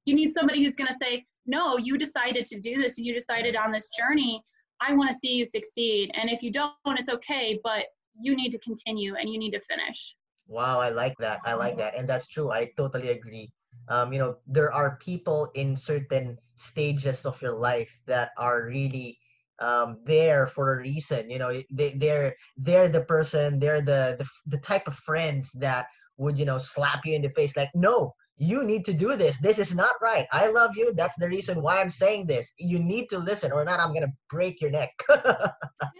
You 0.05 0.13
need 0.13 0.33
somebody 0.33 0.63
who's 0.63 0.75
going 0.75 0.89
to 0.89 0.97
say 1.01 1.25
no 1.47 1.77
you 1.77 1.97
decided 1.97 2.45
to 2.47 2.59
do 2.59 2.75
this 2.75 2.97
and 2.97 3.07
you 3.07 3.13
decided 3.13 3.55
on 3.55 3.71
this 3.71 3.87
journey 3.97 4.43
I 4.81 4.93
want 4.93 5.09
to 5.09 5.13
see 5.13 5.35
you 5.37 5.45
succeed. 5.45 6.11
And 6.15 6.29
if 6.29 6.41
you 6.41 6.51
don't, 6.51 6.73
it's 6.85 7.09
okay, 7.09 7.59
but 7.63 7.85
you 8.19 8.35
need 8.35 8.51
to 8.51 8.59
continue 8.59 9.15
and 9.15 9.29
you 9.29 9.37
need 9.37 9.51
to 9.51 9.61
finish. 9.61 10.15
Wow, 10.47 10.79
I 10.79 10.89
like 10.89 11.15
that. 11.19 11.39
I 11.45 11.53
like 11.53 11.77
that. 11.77 11.97
And 11.97 12.09
that's 12.09 12.27
true. 12.27 12.51
I 12.51 12.71
totally 12.75 13.09
agree. 13.09 13.53
Um, 13.87 14.11
you 14.11 14.19
know, 14.19 14.37
there 14.47 14.71
are 14.73 14.97
people 14.97 15.49
in 15.55 15.77
certain 15.77 16.37
stages 16.55 17.25
of 17.25 17.41
your 17.41 17.55
life 17.55 18.01
that 18.07 18.31
are 18.37 18.65
really 18.65 19.17
um, 19.59 19.99
there 20.05 20.47
for 20.47 20.75
a 20.75 20.81
reason. 20.81 21.29
You 21.29 21.39
know, 21.39 21.61
they, 21.71 21.93
they're 21.93 22.35
they're 22.57 22.89
the 22.89 23.05
person, 23.05 23.59
they're 23.59 23.81
the, 23.81 24.17
the 24.19 24.27
the 24.47 24.57
type 24.57 24.87
of 24.87 24.95
friends 24.95 25.51
that 25.53 25.87
would 26.17 26.37
you 26.37 26.45
know 26.45 26.57
slap 26.57 27.05
you 27.05 27.15
in 27.15 27.21
the 27.21 27.29
face 27.29 27.55
like, 27.55 27.69
no, 27.75 28.13
you 28.41 28.63
need 28.63 28.83
to 28.85 28.93
do 28.93 29.15
this. 29.15 29.37
This 29.37 29.59
is 29.59 29.75
not 29.75 29.93
right. 30.01 30.25
I 30.31 30.47
love 30.47 30.71
you. 30.75 30.91
That's 30.95 31.15
the 31.19 31.29
reason 31.29 31.61
why 31.61 31.79
I'm 31.79 31.91
saying 31.91 32.25
this. 32.25 32.51
You 32.57 32.79
need 32.79 33.07
to 33.11 33.19
listen, 33.19 33.51
or 33.51 33.63
not. 33.63 33.79
I'm 33.79 33.93
gonna 33.93 34.11
break 34.31 34.59
your 34.59 34.71
neck. 34.71 34.89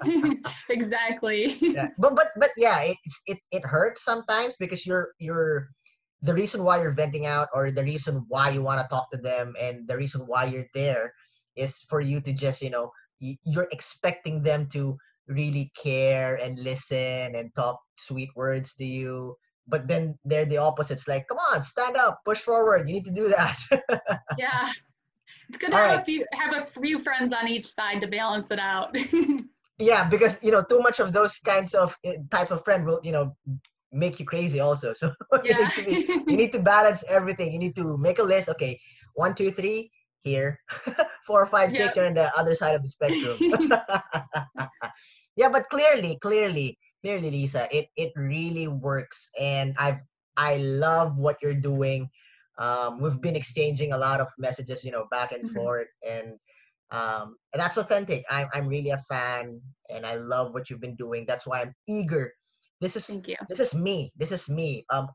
exactly. 0.70 1.56
Yeah. 1.62 1.90
But 2.00 2.16
but 2.16 2.30
but 2.36 2.50
yeah, 2.58 2.82
it 2.82 2.98
it 3.28 3.38
it 3.52 3.64
hurts 3.64 4.04
sometimes 4.04 4.56
because 4.58 4.88
you're 4.88 5.14
you're 5.20 5.70
the 6.24 6.34
reason 6.34 6.64
why 6.64 6.82
you're 6.82 6.98
venting 6.98 7.28
out, 7.28 7.48
or 7.54 7.70
the 7.70 7.84
reason 7.84 8.26
why 8.28 8.50
you 8.50 8.64
want 8.64 8.82
to 8.82 8.88
talk 8.90 9.12
to 9.12 9.18
them, 9.18 9.54
and 9.62 9.88
the 9.88 9.98
reason 9.98 10.22
why 10.26 10.46
you're 10.46 10.72
there 10.74 11.14
is 11.56 11.86
for 11.90 12.02
you 12.02 12.22
to 12.22 12.34
just 12.34 12.60
you 12.64 12.72
know 12.72 12.90
you're 13.20 13.70
expecting 13.72 14.42
them 14.42 14.66
to 14.74 14.98
really 15.28 15.72
care 15.78 16.42
and 16.42 16.58
listen 16.58 17.36
and 17.38 17.54
talk 17.54 17.78
sweet 17.98 18.30
words 18.36 18.74
to 18.74 18.84
you 18.84 19.38
but 19.72 19.88
then 19.88 20.14
they're 20.26 20.46
the 20.46 20.58
opposites 20.58 21.08
like 21.08 21.28
come 21.28 21.40
on 21.52 21.64
stand 21.64 21.96
up 21.96 22.20
push 22.26 22.40
forward 22.40 22.88
you 22.88 22.94
need 22.94 23.06
to 23.06 23.12
do 23.22 23.30
that 23.30 23.58
yeah 24.38 24.70
it's 25.50 25.58
good 25.58 25.72
to 25.72 25.78
All 25.78 25.82
have 25.82 25.92
right. 25.96 26.02
a 26.02 26.06
few 26.06 26.26
have 26.34 26.56
a 26.56 26.66
few 26.66 27.00
friends 27.00 27.34
on 27.34 27.48
each 27.48 27.66
side 27.66 28.02
to 28.02 28.08
balance 28.08 28.52
it 28.52 28.60
out 28.60 28.96
yeah 29.80 30.08
because 30.08 30.38
you 30.44 30.52
know 30.52 30.64
too 30.64 30.80
much 30.80 31.00
of 31.00 31.14
those 31.14 31.40
kinds 31.40 31.74
of 31.74 31.98
eh, 32.04 32.18
type 32.30 32.52
of 32.52 32.64
friend 32.64 32.86
will 32.86 33.00
you 33.04 33.14
know 33.14 33.36
make 33.92 34.20
you 34.20 34.26
crazy 34.26 34.60
also 34.60 34.94
so 34.94 35.12
yeah. 35.44 35.58
you, 35.58 35.58
need 35.58 35.72
to 35.72 35.84
be, 35.84 36.32
you 36.32 36.38
need 36.38 36.52
to 36.52 36.60
balance 36.60 37.04
everything 37.10 37.52
you 37.52 37.60
need 37.60 37.76
to 37.76 37.98
make 37.98 38.20
a 38.20 38.24
list 38.24 38.50
okay 38.50 38.80
one 39.16 39.34
two 39.34 39.52
three 39.52 39.90
here 40.24 40.60
four 41.26 41.46
five 41.48 41.72
six 41.72 41.84
yep. 41.84 41.96
you're 41.96 42.06
on 42.06 42.14
the 42.14 42.32
other 42.38 42.56
side 42.56 42.76
of 42.76 42.84
the 42.84 42.90
spectrum 42.90 43.36
yeah 45.36 45.50
but 45.50 45.68
clearly 45.70 46.18
clearly 46.22 46.78
clearly 47.02 47.32
lisa 47.32 47.68
it 47.76 47.88
it 47.98 48.12
really 48.16 48.68
works 48.68 49.28
and 49.40 49.76
i've 49.78 50.00
i 50.38 50.58
love 50.58 51.18
what 51.18 51.38
you're 51.42 51.54
doing. 51.54 52.10
Um, 52.58 53.02
we've 53.02 53.22
been 53.22 53.36
exchanging 53.36 53.94
a 53.94 53.98
lot 53.98 54.20
of 54.20 54.28
messages 54.38 54.84
you 54.84 54.92
know 54.92 55.08
back 55.10 55.32
and 55.32 55.46
mm-hmm. 55.46 55.56
forth 55.56 55.88
and 56.08 56.38
um, 56.92 57.38
and 57.54 57.60
that's 57.62 57.78
authentic. 57.78 58.26
I'm, 58.30 58.48
I'm 58.54 58.68
really 58.68 58.90
a 58.90 59.02
fan 59.10 59.62
and 59.90 60.06
i 60.06 60.16
love 60.16 60.54
what 60.54 60.70
you've 60.70 60.82
been 60.82 60.96
doing. 60.96 61.26
That's 61.26 61.48
why 61.48 61.62
i'm 61.62 61.74
eager. 61.88 62.34
This 62.82 62.96
is 62.96 63.08
this 63.50 63.60
is 63.60 63.74
me. 63.74 64.12
This 64.16 64.32
is 64.32 64.50
me. 64.50 64.86
Um 64.90 65.08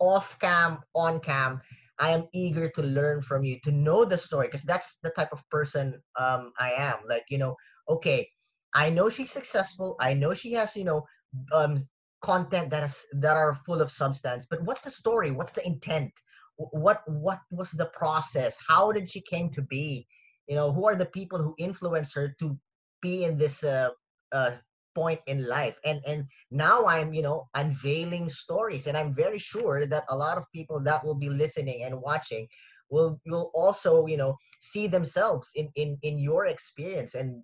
off 0.00 0.36
cam 0.40 0.78
on 0.94 1.20
cam 1.20 1.60
i 1.98 2.10
am 2.10 2.26
eager 2.32 2.68
to 2.68 2.82
learn 2.82 3.20
from 3.20 3.44
you 3.44 3.60
to 3.62 3.70
know 3.70 4.04
the 4.04 4.16
story 4.18 4.48
because 4.48 4.62
that's 4.62 4.98
the 5.04 5.10
type 5.10 5.28
of 5.32 5.48
person 5.50 6.00
um 6.18 6.52
i 6.58 6.72
am. 6.72 6.98
Like 7.08 7.24
you 7.28 7.38
know 7.38 7.56
okay 7.88 8.28
I 8.74 8.90
know 8.90 9.08
she's 9.08 9.30
successful. 9.30 9.96
I 10.00 10.14
know 10.14 10.34
she 10.34 10.52
has, 10.52 10.74
you 10.76 10.84
know, 10.84 11.06
um, 11.52 11.86
content 12.22 12.70
that 12.70 12.84
is 12.84 13.04
that 13.12 13.36
are 13.36 13.54
full 13.66 13.82
of 13.82 13.90
substance. 13.90 14.46
But 14.48 14.62
what's 14.62 14.82
the 14.82 14.90
story? 14.90 15.30
What's 15.30 15.52
the 15.52 15.66
intent? 15.66 16.12
What 16.56 17.02
what 17.06 17.40
was 17.50 17.70
the 17.72 17.86
process? 17.86 18.56
How 18.66 18.92
did 18.92 19.10
she 19.10 19.20
came 19.20 19.50
to 19.50 19.62
be? 19.62 20.06
You 20.48 20.56
know, 20.56 20.72
who 20.72 20.86
are 20.86 20.96
the 20.96 21.06
people 21.06 21.38
who 21.38 21.54
influenced 21.58 22.14
her 22.14 22.34
to 22.40 22.58
be 23.00 23.24
in 23.24 23.38
this 23.38 23.64
uh, 23.64 23.90
uh, 24.32 24.52
point 24.94 25.20
in 25.26 25.46
life? 25.46 25.76
And 25.84 26.00
and 26.06 26.24
now 26.50 26.84
I'm, 26.86 27.12
you 27.12 27.22
know, 27.22 27.48
unveiling 27.54 28.28
stories, 28.28 28.86
and 28.86 28.96
I'm 28.96 29.14
very 29.14 29.38
sure 29.38 29.86
that 29.86 30.04
a 30.08 30.16
lot 30.16 30.38
of 30.38 30.50
people 30.52 30.80
that 30.84 31.04
will 31.04 31.16
be 31.16 31.28
listening 31.28 31.82
and 31.84 32.00
watching 32.00 32.46
will 32.90 33.20
will 33.26 33.50
also, 33.54 34.06
you 34.06 34.16
know, 34.16 34.36
see 34.60 34.86
themselves 34.86 35.50
in 35.56 35.68
in 35.74 35.98
in 36.02 36.18
your 36.18 36.46
experience 36.46 37.14
and 37.14 37.42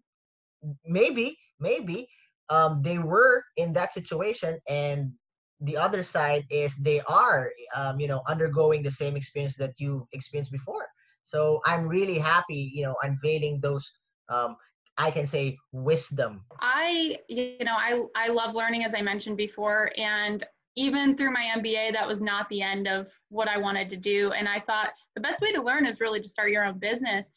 maybe 0.85 1.37
maybe 1.61 2.09
um, 2.51 2.83
they 2.83 2.99
were 2.99 3.45
in 3.57 3.73
that 3.75 3.93
situation 3.93 4.59
and 4.69 5.13
the 5.61 5.77
other 5.77 6.03
side 6.03 6.45
is 6.51 6.75
they 6.77 7.01
are 7.03 7.51
um, 7.75 7.99
you 7.99 8.09
know 8.09 8.23
undergoing 8.29 8.83
the 8.83 8.91
same 8.91 9.17
experience 9.17 9.57
that 9.57 9.73
you 9.79 10.07
experienced 10.13 10.53
before. 10.53 10.87
So 11.25 11.61
i'm 11.67 11.87
really 11.87 12.19
happy 12.19 12.71
you 12.75 12.83
know 12.83 12.97
unveiling 13.03 13.61
those 13.61 13.91
um, 14.29 14.57
i 14.97 15.11
can 15.11 15.27
say 15.27 15.59
wisdom. 15.73 16.45
I 16.61 17.19
you 17.29 17.59
know 17.65 17.77
i 17.77 18.03
i 18.15 18.29
love 18.29 18.55
learning 18.55 18.85
as 18.85 18.95
i 18.95 19.03
mentioned 19.03 19.37
before 19.37 19.93
and 19.97 20.45
even 20.77 21.17
through 21.17 21.33
my 21.33 21.51
mba 21.57 21.93
that 21.93 22.07
was 22.07 22.23
not 22.23 22.49
the 22.49 22.63
end 22.63 22.87
of 22.87 23.09
what 23.29 23.49
i 23.49 23.59
wanted 23.59 23.91
to 23.91 23.97
do. 23.97 24.33
And 24.33 24.49
i 24.49 24.61
thought 24.61 24.91
the 25.15 25.21
best 25.21 25.43
way 25.43 25.53
to 25.53 25.63
learn 25.63 25.87
is 25.87 26.01
really 26.01 26.21
to 26.21 26.29
start 26.29 26.51
your 26.51 26.65
own 26.65 26.79
business 26.79 27.33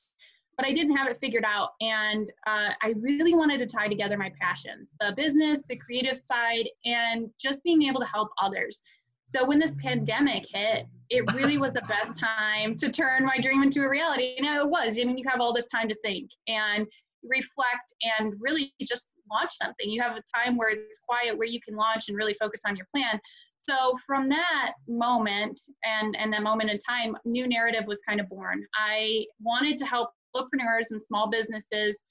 but 0.61 0.69
I 0.69 0.73
didn't 0.73 0.95
have 0.95 1.07
it 1.07 1.17
figured 1.17 1.43
out. 1.43 1.69
And 1.81 2.29
uh, 2.45 2.69
I 2.83 2.93
really 2.99 3.33
wanted 3.33 3.59
to 3.61 3.65
tie 3.65 3.87
together 3.87 4.15
my 4.15 4.31
passions 4.39 4.93
the 4.99 5.11
business, 5.17 5.63
the 5.67 5.75
creative 5.75 6.17
side, 6.17 6.69
and 6.85 7.31
just 7.39 7.63
being 7.63 7.81
able 7.83 7.99
to 7.99 8.05
help 8.05 8.29
others. 8.39 8.81
So 9.25 9.43
when 9.43 9.57
this 9.57 9.75
pandemic 9.81 10.45
hit, 10.53 10.85
it 11.09 11.33
really 11.33 11.57
was 11.57 11.73
the 11.73 11.81
best 11.87 12.19
time 12.39 12.77
to 12.77 12.91
turn 12.91 13.25
my 13.25 13.39
dream 13.39 13.63
into 13.63 13.81
a 13.81 13.89
reality. 13.89 14.35
And 14.37 14.45
it 14.45 14.69
was. 14.69 14.99
I 14.99 15.03
mean, 15.03 15.17
you 15.17 15.25
have 15.27 15.41
all 15.41 15.51
this 15.51 15.67
time 15.67 15.89
to 15.89 15.95
think 16.03 16.29
and 16.47 16.85
reflect 17.23 17.93
and 18.19 18.35
really 18.39 18.71
just 18.81 19.09
launch 19.31 19.53
something. 19.53 19.89
You 19.89 20.01
have 20.03 20.15
a 20.15 20.21
time 20.37 20.57
where 20.57 20.69
it's 20.69 20.99
quiet, 20.99 21.35
where 21.35 21.47
you 21.47 21.59
can 21.59 21.75
launch 21.75 22.07
and 22.07 22.15
really 22.15 22.35
focus 22.35 22.61
on 22.67 22.75
your 22.75 22.85
plan. 22.93 23.19
So 23.61 23.95
from 24.05 24.29
that 24.29 24.73
moment 24.87 25.59
and 25.83 26.15
and 26.15 26.33
that 26.33 26.43
moment 26.43 26.69
in 26.69 26.79
time, 26.79 27.15
new 27.25 27.47
narrative 27.47 27.85
was 27.87 27.99
kind 28.07 28.19
of 28.19 28.27
born. 28.27 28.65
I 28.75 29.25
wanted 29.39 29.77
to 29.79 29.85
help 29.85 30.09
solopreneurs 30.35 30.91
and 30.91 31.01
small 31.01 31.29
businesses 31.29 32.01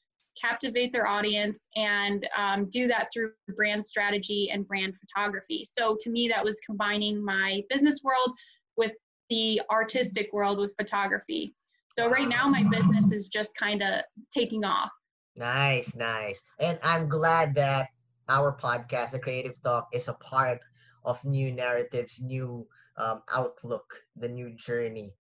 captivate 0.41 0.93
their 0.93 1.07
audience 1.07 1.67
and 1.77 2.27
um, 2.37 2.69
do 2.71 2.87
that 2.89 3.09
through 3.12 3.33
brand 3.57 3.85
strategy 3.85 4.50
and 4.53 4.67
brand 4.67 4.95
photography. 4.97 5.67
So 5.71 5.97
to 6.00 6.11
me, 6.11 6.29
that 6.29 6.45
was 6.45 6.61
combining 6.65 7.23
my 7.23 7.62
business 7.69 8.00
world 8.03 8.33
with 8.77 8.93
the 9.29 9.61
artistic 9.71 10.33
world 10.33 10.59
with 10.59 10.75
photography. 10.79 11.55
So 11.93 12.09
right 12.09 12.29
now, 12.29 12.49
my 12.49 12.65
business 12.71 13.12
is 13.12 13.29
just 13.29 13.57
kind 13.57 13.83
of 13.83 14.03
taking 14.33 14.65
off. 14.65 14.91
Nice, 15.37 15.95
nice. 15.97 16.41
And 16.59 16.79
I'm 16.83 17.09
glad 17.09 17.55
that 17.57 17.89
our 18.29 18.57
podcast, 18.57 19.11
The 19.11 19.19
Creative 19.19 19.55
Talk, 19.65 19.89
is 19.93 20.07
a 20.09 20.15
part 20.15 20.61
of 21.05 21.23
new 21.25 21.53
narratives, 21.53 22.21
new 22.21 22.67
um, 22.97 23.23
outlook, 23.33 24.03
the 24.17 24.29
new 24.29 24.50
journey. 24.55 25.12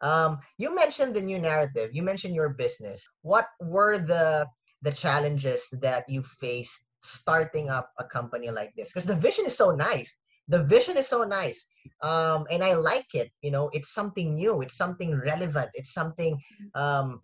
Um, 0.00 0.38
you 0.58 0.74
mentioned 0.74 1.14
the 1.14 1.20
new 1.20 1.38
narrative. 1.38 1.90
You 1.92 2.02
mentioned 2.02 2.34
your 2.34 2.50
business. 2.50 3.02
What 3.22 3.46
were 3.60 3.98
the 3.98 4.46
the 4.82 4.92
challenges 4.92 5.66
that 5.72 6.08
you 6.08 6.22
faced 6.22 6.84
starting 7.00 7.68
up 7.68 7.90
a 7.98 8.04
company 8.04 8.50
like 8.50 8.72
this? 8.76 8.88
Because 8.88 9.06
the 9.06 9.16
vision 9.16 9.46
is 9.46 9.56
so 9.56 9.70
nice. 9.72 10.16
The 10.48 10.62
vision 10.64 10.96
is 10.96 11.06
so 11.06 11.24
nice, 11.24 11.66
um, 12.02 12.46
and 12.50 12.64
I 12.64 12.72
like 12.74 13.14
it. 13.14 13.30
You 13.42 13.50
know, 13.50 13.70
it's 13.74 13.92
something 13.92 14.34
new. 14.34 14.62
It's 14.62 14.76
something 14.76 15.14
relevant. 15.14 15.70
It's 15.74 15.92
something 15.92 16.40
um, 16.74 17.20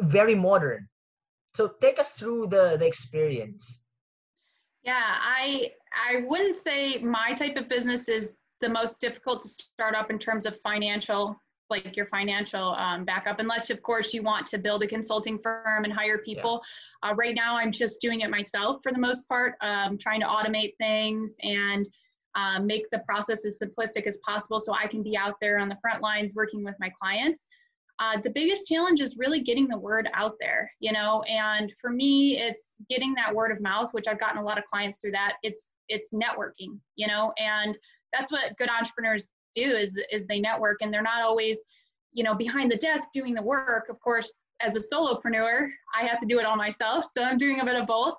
very 0.00 0.34
modern. 0.34 0.88
So 1.54 1.72
take 1.80 1.98
us 1.98 2.12
through 2.12 2.48
the 2.48 2.76
the 2.78 2.86
experience. 2.86 3.80
Yeah, 4.82 5.16
I 5.18 5.70
I 5.94 6.24
wouldn't 6.26 6.58
say 6.58 6.98
my 6.98 7.32
type 7.32 7.56
of 7.56 7.68
business 7.68 8.08
is 8.08 8.32
the 8.60 8.68
most 8.68 9.00
difficult 9.00 9.40
to 9.42 9.48
start 9.48 9.94
up 9.94 10.10
in 10.10 10.18
terms 10.18 10.44
of 10.44 10.58
financial 10.60 11.36
like 11.70 11.96
your 11.96 12.06
financial 12.06 12.74
um, 12.74 13.04
backup 13.04 13.40
unless 13.40 13.70
of 13.70 13.82
course 13.82 14.12
you 14.12 14.22
want 14.22 14.46
to 14.46 14.58
build 14.58 14.82
a 14.82 14.86
consulting 14.86 15.38
firm 15.38 15.84
and 15.84 15.92
hire 15.92 16.18
people. 16.18 16.62
Yeah. 17.02 17.10
uh, 17.10 17.14
right 17.14 17.34
now 17.34 17.56
i'm 17.56 17.72
just 17.72 18.00
doing 18.00 18.20
it 18.20 18.30
myself 18.30 18.80
for 18.82 18.92
the 18.92 18.98
most 18.98 19.28
part 19.28 19.54
um, 19.60 19.96
trying 19.98 20.20
to 20.20 20.26
automate 20.26 20.74
things 20.78 21.36
and 21.42 21.88
um, 22.36 22.66
make 22.66 22.90
the 22.90 22.98
process 23.08 23.44
as 23.46 23.60
simplistic 23.60 24.06
as 24.06 24.18
possible 24.18 24.60
so 24.60 24.74
i 24.74 24.86
can 24.86 25.02
be 25.02 25.16
out 25.16 25.34
there 25.40 25.58
on 25.58 25.68
the 25.68 25.78
front 25.80 26.02
lines 26.02 26.34
working 26.34 26.64
with 26.64 26.76
my 26.80 26.90
clients. 27.00 27.46
Uh, 28.00 28.18
the 28.24 28.30
biggest 28.30 28.66
challenge 28.66 29.00
is 29.00 29.16
really 29.16 29.40
getting 29.40 29.68
the 29.68 29.78
word 29.78 30.10
out 30.14 30.34
there 30.40 30.68
you 30.80 30.92
know 30.92 31.22
and 31.22 31.72
for 31.80 31.90
me 31.90 32.36
it's 32.38 32.74
getting 32.90 33.14
that 33.14 33.32
word 33.32 33.52
of 33.52 33.60
mouth 33.60 33.88
which 33.92 34.08
i've 34.08 34.18
gotten 34.18 34.38
a 34.38 34.44
lot 34.44 34.58
of 34.58 34.64
clients 34.64 34.98
through 34.98 35.12
that. 35.12 35.34
It's 35.44 35.70
it's 35.88 36.12
networking 36.12 36.78
you 36.96 37.06
know 37.06 37.32
and 37.38 37.78
that's 38.12 38.32
what 38.32 38.56
good 38.58 38.70
entrepreneurs 38.70 39.26
do 39.54 39.70
is 39.76 39.94
is 40.10 40.26
they 40.26 40.40
network 40.40 40.78
and 40.82 40.92
they're 40.92 41.02
not 41.02 41.22
always 41.22 41.58
you 42.12 42.22
know 42.22 42.34
behind 42.34 42.70
the 42.70 42.76
desk 42.76 43.08
doing 43.12 43.34
the 43.34 43.42
work. 43.42 43.88
Of 43.88 44.00
course 44.00 44.42
as 44.60 44.76
a 44.76 44.80
solopreneur 44.80 45.68
i 45.98 46.04
have 46.04 46.20
to 46.20 46.26
do 46.26 46.38
it 46.38 46.46
all 46.46 46.56
myself 46.56 47.06
so 47.12 47.22
i'm 47.22 47.38
doing 47.38 47.60
a 47.60 47.64
bit 47.64 47.76
of 47.76 47.86
both. 47.86 48.14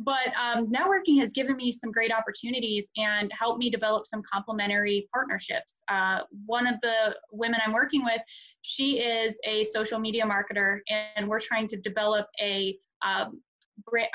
But 0.00 0.32
um, 0.36 0.72
networking 0.72 1.20
has 1.20 1.32
given 1.32 1.54
me 1.54 1.70
some 1.70 1.92
great 1.92 2.12
opportunities 2.12 2.90
and 2.96 3.30
helped 3.38 3.60
me 3.60 3.70
develop 3.70 4.08
some 4.08 4.22
complementary 4.28 5.08
partnerships. 5.14 5.84
Uh, 5.88 6.22
one 6.46 6.66
of 6.66 6.80
the 6.82 7.14
women 7.30 7.60
i'm 7.64 7.72
working 7.72 8.04
with 8.04 8.20
she 8.62 8.98
is 8.98 9.38
a 9.44 9.62
social 9.64 9.98
media 9.98 10.24
marketer 10.24 10.78
and 11.16 11.28
we're 11.28 11.38
trying 11.38 11.68
to 11.68 11.76
develop 11.76 12.26
a 12.40 12.76
um, 13.06 13.40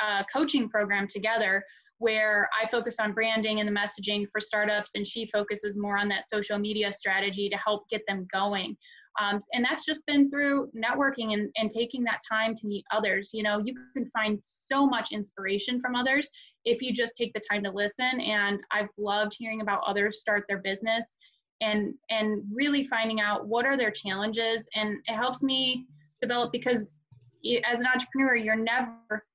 uh, 0.04 0.24
coaching 0.34 0.68
program 0.68 1.08
together 1.08 1.64
where 2.00 2.50
I 2.60 2.66
focus 2.68 2.96
on 3.00 3.14
branding 3.14 3.60
and 3.60 3.68
the 3.68 3.74
messaging 3.74 4.26
for 4.32 4.42
startups, 4.42 4.92
and 4.96 5.06
she 5.06 5.30
focuses 5.32 5.78
more 5.78 5.98
on 5.98 6.10
that 6.10 6.28
social 6.28 6.58
media 6.58 6.92
strategy 6.92 7.50
to 7.50 7.58
help 7.58 7.88
get 7.90 8.02
them 8.08 8.28
going. 8.34 8.76
Um, 9.20 9.40
and 9.54 9.66
that's 9.66 9.86
just 9.86 10.06
been 10.06 10.30
through 10.30 10.70
networking 10.76 11.34
and, 11.34 11.50
and 11.58 11.70
taking 11.70 12.04
that 12.06 12.20
time 12.32 12.56
to 12.56 12.68
meet 12.68 12.86
others. 12.92 13.32
You 13.34 13.44
know, 13.44 13.62
you 13.64 13.76
can 13.94 14.06
find 14.08 14.40
so 14.44 14.86
much 14.88 15.10
inspiration 15.12 15.82
from 15.82 15.96
others 15.96 16.30
if 16.64 16.82
you 16.82 16.94
just 16.94 17.14
take 17.18 17.34
the 17.34 17.42
time 17.52 17.64
to 17.64 17.72
listen. 17.72 18.22
And 18.22 18.62
I've 18.72 18.90
loved 18.98 19.34
hearing 19.38 19.62
about 19.62 19.82
others 19.86 20.20
start 20.20 20.46
their 20.48 20.60
business 20.60 21.16
and 21.62 21.94
and 22.10 22.44
really 22.54 22.84
finding 22.84 23.20
out 23.20 23.48
what 23.48 23.66
are 23.66 23.78
their 23.78 23.92
challenges 23.92 24.68
and 24.76 24.98
it 25.08 25.16
helps 25.16 25.44
me 25.44 25.86
develop 26.22 26.52
because 26.52 26.92
as 27.66 27.80
an 27.82 27.88
entrepreneur 27.88 28.36
you're 28.36 28.56
never 28.56 29.26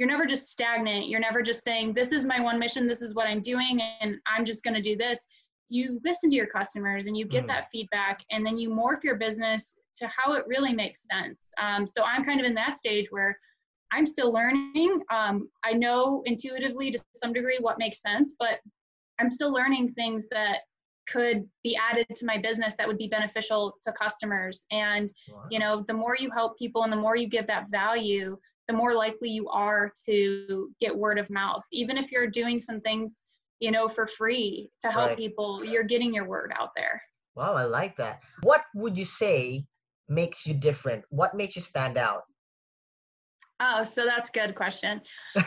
you're 0.00 0.08
never 0.08 0.24
just 0.24 0.48
stagnant. 0.48 1.08
You're 1.08 1.20
never 1.20 1.42
just 1.42 1.62
saying 1.62 1.92
this 1.92 2.10
is 2.10 2.24
my 2.24 2.40
one 2.40 2.58
mission. 2.58 2.88
This 2.88 3.02
is 3.02 3.14
what 3.14 3.26
i'm 3.26 3.42
doing 3.42 3.82
and 4.00 4.16
i'm 4.26 4.46
just 4.46 4.64
going 4.64 4.74
to 4.74 4.80
do 4.80 4.96
this. 4.96 5.28
You 5.68 6.00
listen 6.04 6.30
to 6.30 6.36
your 6.36 6.46
customers 6.46 7.06
and 7.06 7.16
you 7.16 7.26
get 7.26 7.44
mm. 7.44 7.48
that 7.48 7.68
feedback 7.70 8.20
and 8.30 8.44
then 8.44 8.56
you 8.56 8.70
morph 8.70 9.04
your 9.04 9.16
business 9.16 9.78
to 9.96 10.08
how 10.08 10.32
it 10.32 10.44
really 10.48 10.72
makes 10.72 11.06
sense. 11.06 11.52
Um, 11.60 11.86
so 11.86 12.02
i'm 12.02 12.24
kind 12.24 12.40
of 12.40 12.46
in 12.46 12.54
that 12.54 12.76
stage 12.76 13.08
where 13.10 13.38
i'm 13.92 14.06
still 14.06 14.32
learning. 14.32 15.02
Um, 15.10 15.50
i 15.64 15.74
know 15.74 16.22
intuitively 16.24 16.90
to 16.92 16.98
some 17.22 17.34
degree 17.34 17.58
what 17.60 17.78
makes 17.78 18.00
sense 18.00 18.36
but 18.38 18.60
i'm 19.20 19.30
still 19.30 19.52
learning 19.52 19.92
things 19.92 20.26
that 20.30 20.60
could 21.06 21.44
be 21.62 21.76
added 21.76 22.06
to 22.14 22.24
my 22.24 22.38
business 22.38 22.74
that 22.76 22.86
would 22.86 22.98
be 22.98 23.08
beneficial 23.08 23.74
to 23.82 23.92
customers. 23.92 24.64
And 24.70 25.12
wow. 25.28 25.44
you 25.50 25.58
know 25.58 25.84
the 25.86 25.94
more 25.94 26.16
you 26.18 26.30
help 26.30 26.56
people 26.58 26.84
and 26.84 26.92
the 26.92 26.96
more 27.04 27.16
you 27.16 27.28
give 27.28 27.46
that 27.48 27.70
value 27.70 28.38
the 28.70 28.76
more 28.76 28.94
likely 28.94 29.28
you 29.28 29.48
are 29.48 29.92
to 30.06 30.70
get 30.80 30.96
word 30.96 31.18
of 31.18 31.28
mouth. 31.28 31.64
Even 31.72 31.98
if 31.98 32.12
you're 32.12 32.28
doing 32.28 32.60
some 32.60 32.80
things 32.80 33.24
you 33.58 33.70
know 33.72 33.88
for 33.88 34.06
free 34.06 34.70
to 34.80 34.90
help 34.90 35.08
right. 35.08 35.18
people 35.18 35.62
you're 35.64 35.82
getting 35.82 36.14
your 36.14 36.26
word 36.26 36.52
out 36.58 36.70
there. 36.76 37.02
Wow 37.34 37.54
i 37.54 37.64
like 37.64 37.96
that. 37.96 38.20
What 38.42 38.62
would 38.74 38.96
you 38.96 39.04
say 39.04 39.66
makes 40.08 40.46
you 40.46 40.54
different? 40.54 41.04
What 41.10 41.34
makes 41.34 41.56
you 41.56 41.62
stand 41.62 41.98
out? 41.98 42.22
Oh 43.58 43.82
so 43.82 44.04
that's 44.04 44.28
a 44.28 44.32
good 44.32 44.54
question. 44.54 45.00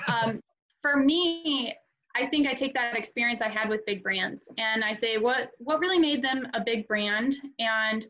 Um, 0.08 0.42
for 0.82 0.98
me 0.98 1.74
I 2.16 2.28
think 2.28 2.46
I 2.46 2.54
take 2.54 2.74
that 2.76 2.98
experience 2.98 3.42
I 3.42 3.48
had 3.48 3.70
with 3.70 3.86
big 3.86 4.04
brands 4.04 4.50
and 4.58 4.84
I 4.84 4.92
say, 4.92 5.18
what 5.18 5.52
what 5.60 5.80
really 5.80 5.98
made 5.98 6.22
them 6.22 6.48
a 6.54 6.62
big 6.62 6.88
brand, 6.88 7.38
and 7.58 8.06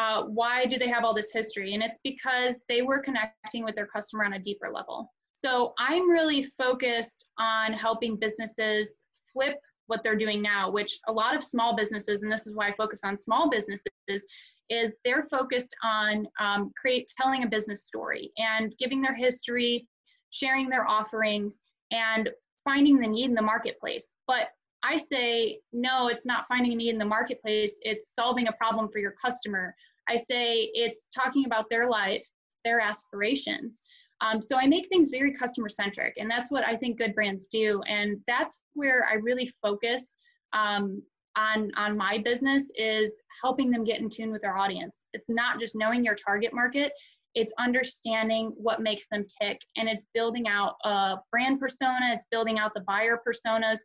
uh, 0.00 0.22
why 0.22 0.64
do 0.64 0.78
they 0.78 0.88
have 0.88 1.04
all 1.04 1.12
this 1.14 1.30
history? 1.30 1.74
And 1.74 1.82
it's 1.82 2.00
because 2.02 2.60
they 2.68 2.80
were 2.80 3.00
connecting 3.00 3.64
with 3.64 3.74
their 3.74 3.86
customer 3.86 4.24
on 4.24 4.32
a 4.32 4.38
deeper 4.38 4.70
level. 4.72 5.12
So 5.32 5.74
I'm 5.78 6.10
really 6.10 6.42
focused 6.42 7.28
on 7.38 7.72
helping 7.72 8.16
businesses 8.16 9.02
flip 9.32 9.58
what 9.88 10.02
they're 10.02 10.16
doing 10.16 10.40
now, 10.40 10.70
which 10.70 10.98
a 11.08 11.12
lot 11.12 11.36
of 11.36 11.44
small 11.44 11.76
businesses, 11.76 12.22
and 12.22 12.32
this 12.32 12.46
is 12.46 12.54
why 12.54 12.68
I 12.68 12.72
focus 12.72 13.00
on 13.04 13.16
small 13.16 13.50
businesses, 13.50 14.26
is 14.70 14.94
they're 15.04 15.24
focused 15.24 15.74
on 15.82 16.26
um, 16.38 16.70
create 16.80 17.12
telling 17.20 17.42
a 17.42 17.48
business 17.48 17.84
story 17.86 18.32
and 18.38 18.74
giving 18.78 19.02
their 19.02 19.14
history, 19.14 19.86
sharing 20.30 20.68
their 20.70 20.88
offerings, 20.88 21.58
and 21.90 22.30
finding 22.64 22.98
the 22.98 23.06
need 23.06 23.26
in 23.26 23.34
the 23.34 23.42
marketplace. 23.42 24.12
But 24.26 24.48
I 24.82 24.96
say, 24.96 25.60
no, 25.72 26.08
it's 26.08 26.24
not 26.24 26.46
finding 26.46 26.72
a 26.72 26.76
need 26.76 26.90
in 26.90 26.98
the 26.98 27.04
marketplace, 27.04 27.78
it's 27.82 28.14
solving 28.14 28.48
a 28.48 28.52
problem 28.52 28.88
for 28.90 28.98
your 28.98 29.14
customer. 29.22 29.74
I 30.08 30.16
say 30.16 30.70
it's 30.74 31.06
talking 31.14 31.44
about 31.46 31.70
their 31.70 31.88
life, 31.88 32.26
their 32.64 32.80
aspirations. 32.80 33.82
Um, 34.20 34.42
so 34.42 34.56
I 34.56 34.66
make 34.66 34.88
things 34.88 35.08
very 35.08 35.32
customer 35.34 35.68
centric, 35.68 36.14
and 36.18 36.30
that's 36.30 36.50
what 36.50 36.64
I 36.64 36.76
think 36.76 36.98
good 36.98 37.14
brands 37.14 37.46
do. 37.46 37.80
And 37.88 38.18
that's 38.26 38.58
where 38.74 39.06
I 39.10 39.14
really 39.14 39.50
focus 39.62 40.16
um, 40.52 41.02
on 41.36 41.70
on 41.76 41.96
my 41.96 42.18
business 42.18 42.70
is 42.74 43.16
helping 43.42 43.70
them 43.70 43.84
get 43.84 44.00
in 44.00 44.10
tune 44.10 44.30
with 44.30 44.42
their 44.42 44.56
audience. 44.56 45.04
It's 45.14 45.30
not 45.30 45.58
just 45.58 45.74
knowing 45.74 46.04
your 46.04 46.16
target 46.16 46.52
market; 46.52 46.92
it's 47.34 47.52
understanding 47.58 48.52
what 48.56 48.80
makes 48.80 49.06
them 49.10 49.24
tick 49.40 49.60
and 49.76 49.88
it's 49.88 50.04
building 50.14 50.48
out 50.48 50.74
a 50.84 51.16
brand 51.30 51.60
persona 51.60 52.12
it's 52.12 52.26
building 52.30 52.58
out 52.58 52.72
the 52.74 52.80
buyer 52.80 53.20
personas 53.26 53.78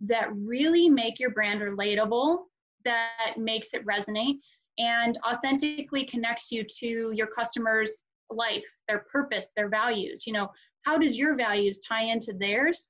that 0.00 0.28
really 0.34 0.88
make 0.88 1.18
your 1.18 1.30
brand 1.30 1.60
relatable 1.60 2.38
that 2.84 3.34
makes 3.36 3.74
it 3.74 3.86
resonate 3.86 4.38
and 4.78 5.18
authentically 5.26 6.04
connects 6.04 6.50
you 6.50 6.64
to 6.80 7.12
your 7.12 7.26
customers 7.26 8.02
life 8.30 8.64
their 8.86 9.04
purpose 9.10 9.50
their 9.56 9.68
values. 9.68 10.26
You 10.26 10.32
know 10.32 10.50
how 10.82 10.98
does 10.98 11.18
your 11.18 11.36
values 11.36 11.80
tie 11.80 12.04
into 12.04 12.32
theirs? 12.32 12.88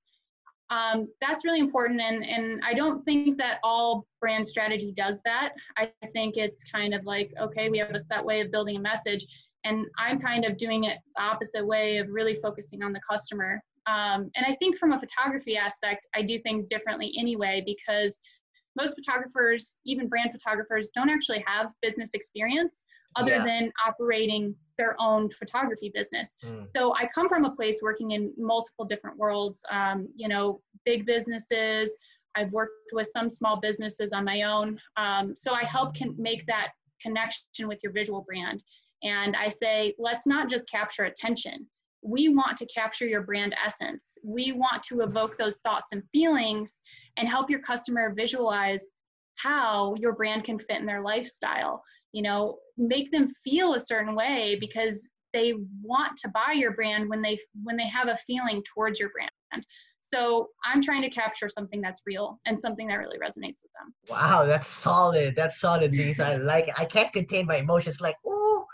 Um, 0.71 1.09
that's 1.21 1.47
really 1.47 1.61
important 1.61 1.99
and, 1.99 2.23
and 2.23 2.61
i 2.63 2.75
don't 2.75 3.03
think 3.07 3.39
that 3.39 3.59
all 3.63 4.07
brand 4.21 4.47
strategy 4.47 4.93
does 4.95 5.23
that. 5.25 5.55
I 5.79 5.91
think 6.13 6.37
it's 6.37 6.63
kind 6.65 6.93
of 6.93 7.05
like 7.05 7.33
okay 7.41 7.71
we 7.71 7.79
have 7.79 7.91
a 7.95 7.99
set 7.99 8.25
way 8.25 8.41
of 8.41 8.51
building 8.51 8.77
a 8.77 8.81
message 8.81 9.27
and 9.65 9.87
i'm 9.99 10.21
kind 10.21 10.45
of 10.45 10.59
doing 10.59 10.85
it 10.85 10.99
the 11.17 11.23
opposite 11.23 11.67
way 11.67 11.97
of 11.97 12.09
really 12.11 12.35
focusing 12.35 12.83
on 12.83 12.93
the 12.93 13.01
customer. 13.09 13.63
Um, 13.87 14.31
and 14.37 14.45
i 14.47 14.55
think 14.57 14.77
from 14.77 14.93
a 14.93 14.99
photography 14.99 15.57
aspect 15.57 16.07
i 16.15 16.21
do 16.21 16.39
things 16.39 16.67
differently 16.67 17.15
anyway 17.19 17.63
because 17.65 18.21
most 18.79 18.95
photographers 18.95 19.79
even 19.85 20.09
brand 20.09 20.31
photographers 20.33 20.91
don't 20.95 21.11
actually 21.11 21.45
have 21.47 21.73
business 21.83 22.15
experience 22.15 22.85
other 23.17 23.33
yeah. 23.33 23.45
than 23.45 23.73
operating 23.87 24.55
their 24.77 24.95
own 25.01 25.29
photography 25.31 25.91
business 25.95 26.37
mm. 26.45 26.67
so 26.77 26.95
i 26.95 27.09
come 27.15 27.29
from 27.29 27.45
a 27.45 27.51
place 27.51 27.79
working 27.83 28.13
in 28.13 28.33
multiple 28.37 28.85
different 28.85 29.17
worlds 29.17 29.63
um, 29.71 30.09
you 30.17 30.29
know 30.29 30.61
big 30.85 31.05
businesses 31.07 31.97
i've 32.37 32.53
worked 32.53 32.73
with 32.93 33.09
some 33.13 33.29
small 33.29 33.59
businesses 33.61 34.13
on 34.13 34.25
my 34.25 34.43
own 34.43 34.79
um, 34.97 35.35
so 35.37 35.53
i 35.53 35.65
help 35.65 35.95
can 35.95 36.15
make 36.19 36.47
that 36.47 36.69
connection 37.01 37.69
with 37.69 37.81
your 37.83 37.93
visual 37.93 38.23
brand 38.23 38.63
and 39.03 39.37
I 39.37 39.49
say, 39.49 39.95
let's 39.99 40.27
not 40.27 40.49
just 40.49 40.69
capture 40.69 41.05
attention. 41.05 41.67
We 42.03 42.29
want 42.29 42.57
to 42.59 42.67
capture 42.67 43.07
your 43.07 43.23
brand 43.23 43.55
essence. 43.65 44.17
We 44.25 44.53
want 44.53 44.83
to 44.85 45.01
evoke 45.01 45.37
those 45.37 45.59
thoughts 45.59 45.93
and 45.93 46.03
feelings 46.13 46.81
and 47.17 47.29
help 47.29 47.51
your 47.51 47.61
customer 47.61 48.15
visualize 48.17 48.85
how 49.37 49.95
your 49.99 50.15
brand 50.15 50.45
can 50.45 50.59
fit 50.59 50.81
in 50.81 50.87
their 50.87 51.03
lifestyle. 51.03 51.83
You 52.13 52.23
know, 52.23 52.59
make 52.77 53.11
them 53.11 53.29
feel 53.45 53.75
a 53.75 53.81
certain 53.81 54.15
way 54.15 54.57
because 54.61 55.09
they 55.33 55.55
want 55.83 56.17
to 56.19 56.29
buy 56.29 56.53
your 56.55 56.75
brand 56.75 57.09
when 57.09 57.21
they 57.21 57.39
when 57.63 57.77
they 57.77 57.87
have 57.89 58.09
a 58.09 58.17
feeling 58.17 58.63
towards 58.75 58.99
your 58.99 59.11
brand. 59.11 59.31
So 60.01 60.49
I'm 60.65 60.81
trying 60.81 61.03
to 61.03 61.11
capture 61.11 61.51
something 61.51 61.83
that's 61.83 62.01
real 62.07 62.41
and 62.47 62.59
something 62.59 62.89
that 62.89 62.95
really 62.95 63.19
resonates 63.19 63.61
with 63.63 63.73
them. 63.79 63.95
Wow, 64.09 64.47
that's 64.47 64.67
solid. 64.67 65.37
That's 65.37 65.61
solid, 65.61 65.93
Lisa. 65.93 66.27
I 66.27 66.37
like 66.37 66.69
it. 66.69 66.75
I 66.79 66.87
can't 66.87 67.13
contain 67.13 67.45
my 67.45 67.57
emotions. 67.57 68.01
Like, 68.01 68.17
oh, 68.27 68.65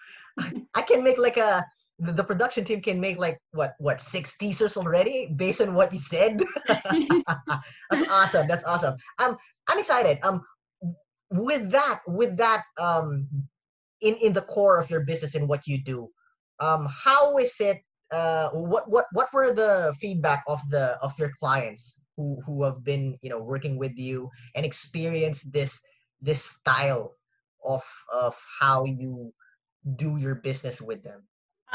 I 0.74 0.82
can 0.82 1.02
make 1.02 1.18
like 1.18 1.36
a 1.36 1.64
the, 2.04 2.12
the, 2.12 2.24
production 2.24 2.64
team 2.64 2.80
can 2.80 3.00
make 3.00 3.18
like 3.18 3.38
what 3.52 3.74
what 3.78 4.00
six 4.00 4.36
teasers 4.36 4.76
already 4.76 5.32
based 5.36 5.60
on 5.60 5.74
what 5.74 5.92
you 5.92 5.98
said. 5.98 6.42
that's 6.68 8.08
awesome. 8.10 8.46
That's 8.46 8.64
awesome. 8.64 8.96
Um, 9.18 9.36
I'm 9.68 9.78
excited. 9.78 10.18
Um, 10.22 10.42
with 11.30 11.70
that, 11.70 12.00
with 12.06 12.36
that, 12.36 12.64
um, 12.78 13.26
in 14.00 14.14
in 14.16 14.32
the 14.32 14.42
core 14.42 14.78
of 14.78 14.90
your 14.90 15.00
business 15.00 15.34
and 15.34 15.48
what 15.48 15.66
you 15.66 15.82
do, 15.82 16.08
um, 16.60 16.86
how 16.90 17.38
is 17.38 17.54
it? 17.60 17.80
Uh, 18.10 18.50
what 18.50 18.88
what 18.88 19.06
what 19.12 19.32
were 19.32 19.52
the 19.52 19.94
feedback 20.00 20.44
of 20.46 20.60
the 20.70 20.98
of 21.00 21.12
your 21.18 21.32
clients 21.40 21.98
who 22.16 22.40
who 22.46 22.62
have 22.62 22.84
been 22.84 23.18
you 23.22 23.30
know 23.30 23.42
working 23.42 23.78
with 23.78 23.96
you 23.96 24.30
and 24.54 24.64
experienced 24.64 25.50
this 25.52 25.80
this 26.20 26.44
style 26.44 27.16
of 27.64 27.82
of 28.12 28.36
how 28.60 28.84
you 28.84 29.32
do 29.96 30.16
your 30.18 30.36
business 30.36 30.80
with 30.80 31.02
them? 31.02 31.22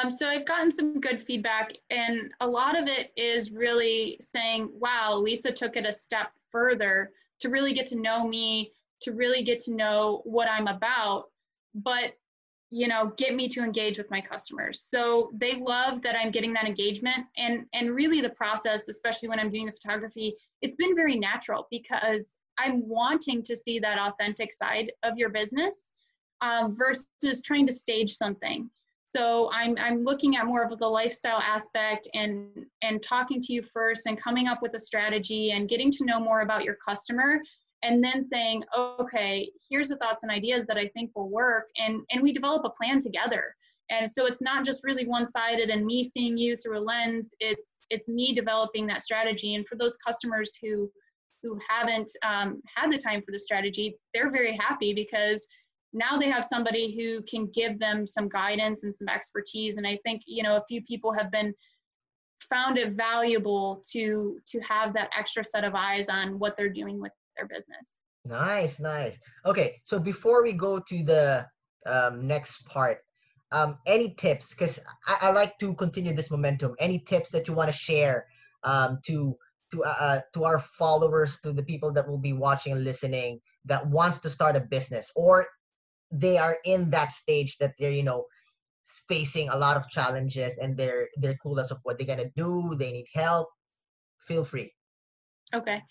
Um, 0.02 0.12
so 0.12 0.28
I've 0.28 0.46
gotten 0.46 0.72
some 0.72 1.00
good 1.00 1.22
feedback, 1.22 1.74
and 1.90 2.32
a 2.40 2.48
lot 2.48 2.78
of 2.78 2.88
it 2.88 3.12
is 3.18 3.52
really 3.52 4.18
saying, 4.22 4.70
wow, 4.74 5.16
Lisa 5.16 5.52
took 5.52 5.76
it 5.76 5.86
a 5.86 5.92
step 5.92 6.32
further 6.52 7.12
to 7.40 7.50
really 7.50 7.74
get 7.74 7.88
to 7.88 7.96
know 7.96 8.28
me, 8.28 8.72
to 9.02 9.12
really 9.12 9.44
get 9.44 9.60
to 9.62 9.74
know 9.74 10.22
what 10.26 10.48
I'm 10.50 10.68
about, 10.68 11.26
but 11.74 12.14
you 12.72 12.88
know 12.88 13.12
get 13.18 13.34
me 13.34 13.48
to 13.48 13.64
engage 13.64 13.98
with 13.98 14.12
my 14.12 14.22
customers 14.22 14.80
so 14.80 15.32
they 15.34 15.56
love 15.56 16.04
that 16.04 16.16
i'm 16.16 16.30
getting 16.30 16.54
that 16.54 16.66
engagement 16.66 17.26
and 17.36 17.66
and 17.74 17.90
really 17.90 18.22
the 18.22 18.30
process 18.30 18.88
especially 18.88 19.28
when 19.28 19.40
i'm 19.40 19.50
doing 19.50 19.66
the 19.66 19.72
photography 19.72 20.36
it's 20.62 20.76
been 20.76 20.96
very 20.96 21.18
natural 21.18 21.68
because 21.72 22.36
i'm 22.60 22.88
wanting 22.88 23.42
to 23.42 23.56
see 23.56 23.80
that 23.80 23.98
authentic 23.98 24.54
side 24.54 24.92
of 25.02 25.18
your 25.18 25.30
business 25.30 25.94
uh, 26.42 26.70
versus 26.72 27.42
trying 27.42 27.66
to 27.68 27.74
stage 27.74 28.16
something. 28.16 28.70
So 29.10 29.50
I'm 29.52 29.76
I'm 29.80 30.04
looking 30.04 30.36
at 30.36 30.45
more 30.45 30.63
of 30.63 30.78
the 30.78 30.88
lifestyle 30.88 31.39
aspect 31.39 32.08
and 32.13 32.45
and 32.84 33.02
talking 33.02 33.41
to 33.41 33.54
you 33.54 33.63
first 33.63 34.06
and 34.06 34.22
coming 34.22 34.48
up 34.48 34.62
with 34.62 34.76
a 34.76 34.80
strategy 34.80 35.50
and 35.50 35.67
getting 35.67 35.89
to 35.93 36.06
know 36.06 36.19
more 36.19 36.41
about 36.41 36.63
your 36.63 36.78
customer 36.88 37.39
and 37.82 38.04
then 38.04 38.22
saying, 38.22 38.63
okay, 38.78 39.50
here's 39.67 39.89
the 39.89 39.95
thoughts 39.95 40.22
and 40.22 40.32
ideas 40.32 40.67
that 40.67 40.78
I 40.78 40.89
think 40.89 41.10
will 41.15 41.32
work 41.32 41.69
and 41.80 42.02
and 42.12 42.22
we 42.22 42.32
develop 42.32 42.65
a 42.65 42.69
plan 42.69 43.00
together. 43.00 43.56
And 43.89 44.08
so 44.10 44.28
it's 44.28 44.43
not 44.43 44.63
just 44.63 44.84
really 44.84 45.08
one-sided 45.08 45.72
and 45.72 45.84
me 45.88 46.04
seeing 46.04 46.38
you 46.38 46.56
through 46.56 46.78
a 46.78 46.86
lens. 46.91 47.32
It's 47.39 47.78
it's 47.89 48.10
me 48.10 48.34
developing 48.34 48.86
that 48.88 49.02
strategy. 49.02 49.56
And 49.56 49.67
for 49.67 49.76
those 49.76 49.98
customers 50.06 50.52
who 50.62 50.88
who 51.41 51.58
haven't 51.67 52.12
um, 52.22 52.62
had 52.76 52.91
the 52.91 52.98
time 53.00 53.24
for 53.24 53.32
the 53.32 53.39
strategy, 53.39 53.95
they're 54.13 54.30
very 54.30 54.56
happy 54.56 54.93
because 54.93 55.48
now 55.93 56.17
they 56.17 56.30
have 56.30 56.45
somebody 56.45 56.95
who 56.95 57.21
can 57.23 57.47
give 57.47 57.80
them 57.80 58.06
some 58.06 58.30
guidance 58.30 58.84
and 58.84 58.93
some 58.93 59.08
expertise 59.08 59.78
and 59.78 59.88
i 59.88 59.97
think 60.06 60.21
you 60.25 60.43
know 60.43 60.58
a 60.58 60.63
few 60.67 60.82
people 60.84 61.12
have 61.12 61.32
been 61.32 61.54
found 62.39 62.78
it 62.78 62.93
valuable 62.93 63.82
to 63.91 64.39
to 64.47 64.60
have 64.62 64.93
that 64.93 65.10
extra 65.17 65.43
set 65.43 65.63
of 65.63 65.73
eyes 65.75 66.08
on 66.10 66.38
what 66.39 66.56
they're 66.56 66.69
doing 66.69 66.99
with 66.99 67.12
their 67.36 67.47
business 67.47 67.99
Nice, 68.25 68.80
nice. 68.80 69.17
Okay, 69.45 69.80
so 69.84 69.99
before 69.99 70.43
we 70.43 70.54
go 70.54 70.80
to 70.80 71.04
the 71.04 71.47
um, 71.86 72.28
next 72.28 72.63
part, 72.65 72.99
um, 73.52 73.78
any 73.88 74.13
tips? 74.13 74.49
Because 74.49 74.80
I, 75.08 75.17
I, 75.21 75.32
like 75.32 75.58
to 75.60 75.73
continue 75.73 76.13
this 76.13 76.30
momentum. 76.30 76.75
Any 76.80 76.99
tips 76.99 77.32
that 77.32 77.47
you 77.47 77.54
want 77.54 77.71
to 77.71 77.78
share 77.78 78.28
um, 78.63 78.99
to 79.06 79.36
to 79.71 79.84
uh, 79.84 79.95
uh, 79.99 80.19
to 80.34 80.43
our 80.43 80.60
followers, 80.60 81.39
to 81.41 81.54
the 81.54 81.63
people 81.63 81.91
that 81.93 82.08
will 82.08 82.19
be 82.19 82.34
watching 82.34 82.73
and 82.73 82.84
listening 82.84 83.39
that 83.65 83.88
wants 83.88 84.19
to 84.19 84.30
start 84.30 84.56
a 84.56 84.60
business, 84.60 85.12
or 85.15 85.47
they 86.12 86.38
are 86.38 86.58
in 86.65 86.89
that 86.89 87.12
stage 87.12 87.58
that 87.58 87.74
they're 87.78 87.91
you 87.91 88.04
know 88.04 88.26
facing 89.08 89.50
a 89.50 89.58
lot 89.58 89.78
of 89.78 89.88
challenges 89.89 90.58
and 90.58 90.76
they're 90.76 91.08
they're 91.17 91.38
clueless 91.43 91.72
of 91.72 91.78
what 91.84 91.98
they're 91.98 92.08
gonna 92.08 92.30
do. 92.36 92.76
They 92.76 92.91
need 92.91 93.08
help. 93.13 93.50
Feel 94.28 94.45
free. 94.45 94.74
Okay. 95.54 95.82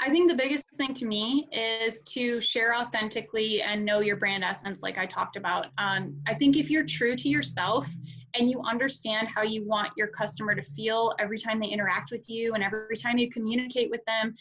I 0.00 0.10
think 0.10 0.28
the 0.28 0.36
biggest 0.36 0.64
thing 0.76 0.92
to 0.94 1.06
me 1.06 1.48
is 1.52 2.02
to 2.02 2.40
share 2.40 2.74
authentically 2.74 3.62
and 3.62 3.84
know 3.84 4.00
your 4.00 4.16
brand 4.16 4.42
essence, 4.42 4.82
like 4.82 4.98
I 4.98 5.06
talked 5.06 5.36
about. 5.36 5.66
Um, 5.78 6.20
I 6.26 6.34
think 6.34 6.56
if 6.56 6.68
you're 6.68 6.84
true 6.84 7.14
to 7.14 7.28
yourself 7.28 7.88
and 8.34 8.50
you 8.50 8.60
understand 8.62 9.28
how 9.28 9.42
you 9.42 9.64
want 9.64 9.92
your 9.96 10.08
customer 10.08 10.54
to 10.56 10.62
feel 10.62 11.14
every 11.20 11.38
time 11.38 11.60
they 11.60 11.68
interact 11.68 12.10
with 12.10 12.28
you 12.28 12.54
and 12.54 12.64
every 12.64 12.96
time 12.96 13.18
you 13.18 13.30
communicate 13.30 13.88
with 13.88 14.04
them, 14.04 14.34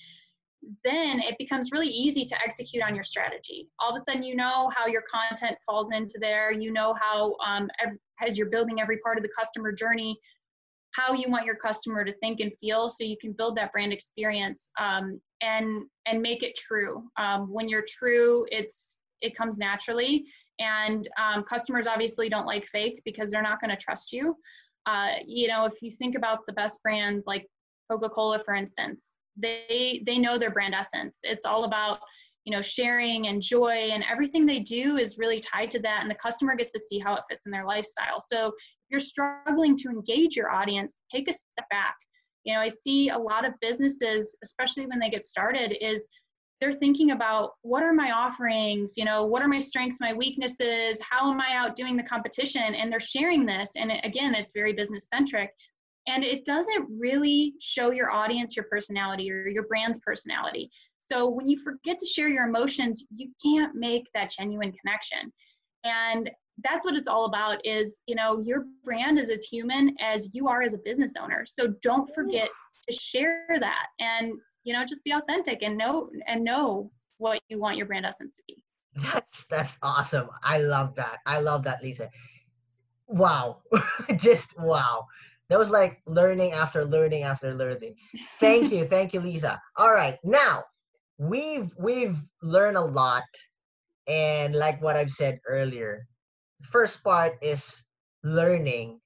then 0.83 1.19
it 1.19 1.35
becomes 1.37 1.71
really 1.71 1.89
easy 1.89 2.25
to 2.25 2.35
execute 2.43 2.83
on 2.83 2.95
your 2.95 3.03
strategy. 3.03 3.69
All 3.79 3.89
of 3.89 3.95
a 3.95 3.99
sudden, 3.99 4.23
you 4.23 4.35
know 4.35 4.69
how 4.75 4.87
your 4.87 5.03
content 5.11 5.57
falls 5.65 5.91
into 5.91 6.17
there. 6.19 6.51
You 6.51 6.71
know 6.71 6.95
how, 6.99 7.35
um, 7.45 7.69
as 8.25 8.37
you're 8.37 8.49
building 8.49 8.79
every 8.79 8.97
part 8.99 9.17
of 9.17 9.23
the 9.23 9.29
customer 9.37 9.71
journey, 9.71 10.17
how 10.93 11.13
you 11.13 11.29
want 11.29 11.45
your 11.45 11.55
customer 11.55 12.05
to 12.05 12.13
think 12.13 12.39
and 12.39 12.51
feel 12.59 12.89
so 12.89 13.03
you 13.03 13.17
can 13.19 13.33
build 13.33 13.57
that 13.57 13.71
brand 13.71 13.91
experience 13.91 14.71
um, 14.79 15.19
and 15.41 15.83
and 16.05 16.21
make 16.21 16.43
it 16.43 16.55
true 16.55 17.03
um, 17.17 17.51
when 17.51 17.67
you're 17.67 17.85
true 17.87 18.45
it's 18.51 18.97
it 19.21 19.35
comes 19.35 19.57
naturally 19.57 20.25
and 20.59 21.09
um, 21.19 21.43
customers 21.43 21.87
obviously 21.87 22.29
don't 22.29 22.45
like 22.45 22.65
fake 22.65 23.01
because 23.05 23.31
they're 23.31 23.41
not 23.41 23.59
going 23.59 23.71
to 23.71 23.77
trust 23.77 24.13
you 24.13 24.35
uh, 24.85 25.13
you 25.25 25.47
know 25.47 25.65
if 25.65 25.81
you 25.81 25.89
think 25.89 26.15
about 26.15 26.45
the 26.47 26.53
best 26.53 26.81
brands 26.83 27.25
like 27.25 27.47
coca-cola 27.89 28.39
for 28.39 28.53
instance 28.53 29.15
they 29.37 30.03
they 30.05 30.17
know 30.17 30.37
their 30.37 30.51
brand 30.51 30.75
essence. 30.75 31.19
It's 31.23 31.45
all 31.45 31.63
about 31.63 31.99
you 32.45 32.53
know 32.53 32.61
sharing 32.61 33.27
and 33.27 33.41
joy 33.41 33.89
and 33.91 34.03
everything 34.09 34.45
they 34.45 34.59
do 34.59 34.97
is 34.97 35.17
really 35.17 35.39
tied 35.39 35.71
to 35.71 35.79
that 35.79 36.01
and 36.01 36.11
the 36.11 36.15
customer 36.15 36.55
gets 36.55 36.73
to 36.73 36.79
see 36.79 36.99
how 36.99 37.15
it 37.15 37.23
fits 37.29 37.45
in 37.45 37.51
their 37.51 37.65
lifestyle. 37.65 38.19
So 38.19 38.47
if 38.47 38.53
you're 38.89 38.99
struggling 38.99 39.75
to 39.77 39.89
engage 39.89 40.35
your 40.35 40.51
audience 40.51 41.01
take 41.11 41.29
a 41.29 41.33
step 41.33 41.69
back. 41.69 41.95
You 42.43 42.53
know 42.53 42.59
i 42.59 42.67
see 42.67 43.09
a 43.09 43.17
lot 43.17 43.45
of 43.45 43.53
businesses 43.61 44.37
especially 44.43 44.85
when 44.85 44.99
they 44.99 45.09
get 45.09 45.23
started 45.23 45.77
is 45.83 46.07
they're 46.59 46.71
thinking 46.71 47.11
about 47.11 47.51
what 47.61 47.83
are 47.83 47.91
my 47.91 48.11
offerings? 48.11 48.93
You 48.95 49.05
know 49.05 49.25
what 49.25 49.41
are 49.41 49.47
my 49.47 49.59
strengths 49.59 49.99
my 49.99 50.13
weaknesses? 50.13 50.99
How 51.01 51.31
am 51.31 51.39
i 51.39 51.53
outdoing 51.53 51.97
the 51.97 52.03
competition? 52.03 52.75
And 52.75 52.91
they're 52.91 52.99
sharing 52.99 53.45
this 53.45 53.71
and 53.77 53.91
again 54.03 54.35
it's 54.35 54.51
very 54.53 54.73
business 54.73 55.09
centric 55.09 55.49
and 56.07 56.23
it 56.23 56.45
doesn't 56.45 56.87
really 56.89 57.53
show 57.61 57.91
your 57.91 58.11
audience 58.11 58.55
your 58.55 58.65
personality 58.69 59.31
or 59.31 59.47
your 59.47 59.67
brand's 59.67 59.99
personality 59.99 60.69
so 61.05 61.27
when 61.27 61.47
you 61.47 61.57
forget 61.57 61.99
to 61.99 62.05
share 62.05 62.29
your 62.29 62.47
emotions, 62.47 63.05
you 63.13 63.31
can't 63.43 63.75
make 63.75 64.07
that 64.13 64.31
genuine 64.31 64.71
connection. 64.71 65.31
And 65.83 66.29
that's 66.63 66.85
what 66.85 66.95
it's 66.95 67.07
all 67.07 67.25
about 67.25 67.65
is, 67.65 67.99
you 68.07 68.15
know, 68.15 68.41
your 68.41 68.65
brand 68.83 69.19
is 69.19 69.29
as 69.29 69.43
human 69.43 69.95
as 69.99 70.29
you 70.33 70.47
are 70.47 70.61
as 70.61 70.73
a 70.73 70.79
business 70.85 71.13
owner. 71.19 71.45
So 71.45 71.73
don't 71.81 72.09
forget 72.13 72.49
to 72.87 72.93
share 72.95 73.57
that 73.59 73.87
and, 73.99 74.33
you 74.63 74.73
know, 74.73 74.85
just 74.85 75.03
be 75.03 75.11
authentic 75.11 75.63
and 75.63 75.77
know 75.77 76.09
and 76.27 76.43
know 76.43 76.91
what 77.17 77.41
you 77.49 77.59
want 77.59 77.77
your 77.77 77.87
brand 77.87 78.05
essence 78.05 78.35
to 78.37 78.43
be. 78.47 78.63
That's 78.95 79.45
that's 79.45 79.77
awesome. 79.81 80.29
I 80.43 80.59
love 80.59 80.95
that. 80.95 81.19
I 81.25 81.39
love 81.39 81.63
that, 81.63 81.83
Lisa. 81.83 82.09
Wow. 83.07 83.61
just 84.17 84.49
wow. 84.57 85.07
That 85.53 85.59
was 85.59 85.69
like 85.69 86.01
learning 86.07 86.53
after 86.53 86.83
learning 86.83 87.21
after 87.21 87.53
learning. 87.53 87.93
Thank 88.39 88.71
you. 88.71 88.85
Thank 88.85 89.13
you, 89.13 89.19
Lisa. 89.19 89.61
All 89.77 89.93
right. 89.93 90.17
Now, 90.23 90.63
we've 91.19 91.69
we've 91.77 92.17
learned 92.41 92.75
a 92.75 92.81
lot 92.81 93.23
and 94.07 94.55
like 94.55 94.81
what 94.81 94.95
i've 94.95 95.11
said 95.11 95.39
earlier 95.47 96.07
first 96.63 97.03
part 97.03 97.33
is 97.41 97.83
learning 98.23 98.99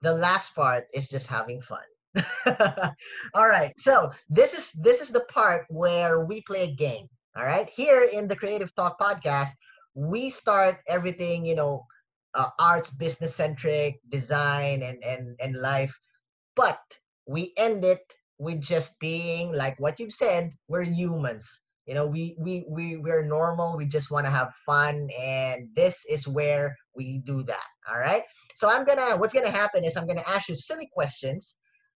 the 0.00 0.12
last 0.12 0.54
part 0.54 0.86
is 0.94 1.06
just 1.06 1.26
having 1.26 1.60
fun 1.60 1.84
all 3.34 3.46
right 3.48 3.74
so 3.78 4.10
this 4.30 4.54
is 4.54 4.72
this 4.72 5.00
is 5.02 5.10
the 5.10 5.20
part 5.28 5.66
where 5.68 6.24
we 6.24 6.40
play 6.42 6.62
a 6.64 6.74
game 6.74 7.06
all 7.36 7.44
right 7.44 7.68
here 7.68 8.08
in 8.10 8.26
the 8.26 8.36
creative 8.36 8.74
talk 8.74 8.98
podcast 8.98 9.50
we 9.94 10.30
start 10.30 10.78
everything 10.88 11.44
you 11.44 11.54
know 11.54 11.84
uh, 12.34 12.50
arts 12.58 12.90
business 12.90 13.34
centric 13.34 14.00
design 14.08 14.82
and 14.82 15.02
and 15.04 15.36
and 15.40 15.56
life 15.56 15.98
but 16.56 16.80
we 17.26 17.52
end 17.56 17.84
it 17.84 18.02
with 18.38 18.60
just 18.60 18.98
being 19.00 19.52
like 19.52 19.78
what 19.78 19.98
you've 20.00 20.12
said 20.12 20.52
we're 20.68 20.82
humans. 20.82 21.46
You 21.86 21.94
know 21.94 22.06
we 22.06 22.36
we, 22.38 22.66
we 22.68 22.96
we're 22.96 23.24
normal 23.24 23.76
we 23.76 23.86
just 23.86 24.10
want 24.10 24.26
to 24.26 24.30
have 24.30 24.52
fun 24.66 25.08
and 25.18 25.68
this 25.74 26.04
is 26.08 26.28
where 26.28 26.76
we 26.94 27.18
do 27.24 27.42
that 27.44 27.64
all 27.88 27.98
right? 27.98 28.24
So 28.56 28.68
i'm 28.68 28.84
gonna 28.84 29.16
what's 29.16 29.32
gonna 29.32 29.50
happen 29.50 29.84
is 29.84 29.96
i'm 29.96 30.06
gonna 30.06 30.24
ask 30.26 30.48
you 30.48 30.56
silly 30.56 30.90
questions 30.92 31.56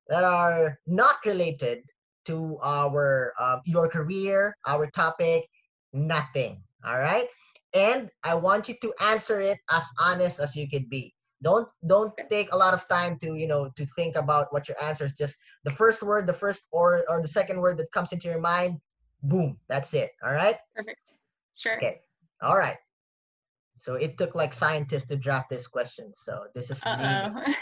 that 0.08 0.24
are 0.24 0.78
not 0.86 1.16
related 1.24 1.80
to 2.26 2.58
our 2.62 3.32
um, 3.40 3.62
your 3.64 3.88
career 3.88 4.54
our 4.66 4.86
topic 4.90 5.44
nothing 5.92 6.62
all 6.84 6.98
right 6.98 7.26
and 7.74 8.10
i 8.24 8.34
want 8.34 8.68
you 8.68 8.74
to 8.80 8.92
answer 9.00 9.40
it 9.40 9.58
as 9.70 9.84
honest 9.98 10.40
as 10.40 10.56
you 10.56 10.68
could 10.68 10.88
be. 10.88 11.14
Don't 11.42 11.68
don't 11.86 12.12
take 12.28 12.52
a 12.52 12.56
lot 12.56 12.74
of 12.74 12.86
time 12.88 13.18
to 13.20 13.34
you 13.34 13.46
know 13.46 13.70
to 13.76 13.86
think 13.96 14.14
about 14.16 14.52
what 14.52 14.68
your 14.68 14.76
answer 14.82 15.06
is 15.06 15.14
just 15.14 15.36
the 15.64 15.70
first 15.70 16.02
word 16.02 16.26
the 16.26 16.34
first 16.34 16.66
or 16.70 17.04
or 17.08 17.22
the 17.22 17.28
second 17.28 17.60
word 17.60 17.78
that 17.78 17.90
comes 17.92 18.12
into 18.12 18.28
your 18.28 18.40
mind 18.40 18.78
boom 19.22 19.56
that's 19.68 19.94
it 19.94 20.10
all 20.22 20.32
right? 20.32 20.56
Perfect. 20.76 21.00
Sure. 21.54 21.76
Okay. 21.76 22.00
All 22.42 22.58
right. 22.58 22.76
So 23.78 23.94
it 23.94 24.18
took 24.18 24.34
like 24.34 24.52
scientists 24.52 25.06
to 25.06 25.16
draft 25.16 25.48
this 25.48 25.66
question 25.66 26.12
so 26.14 26.44
this 26.54 26.70
is 26.70 26.84
me. 26.84 26.92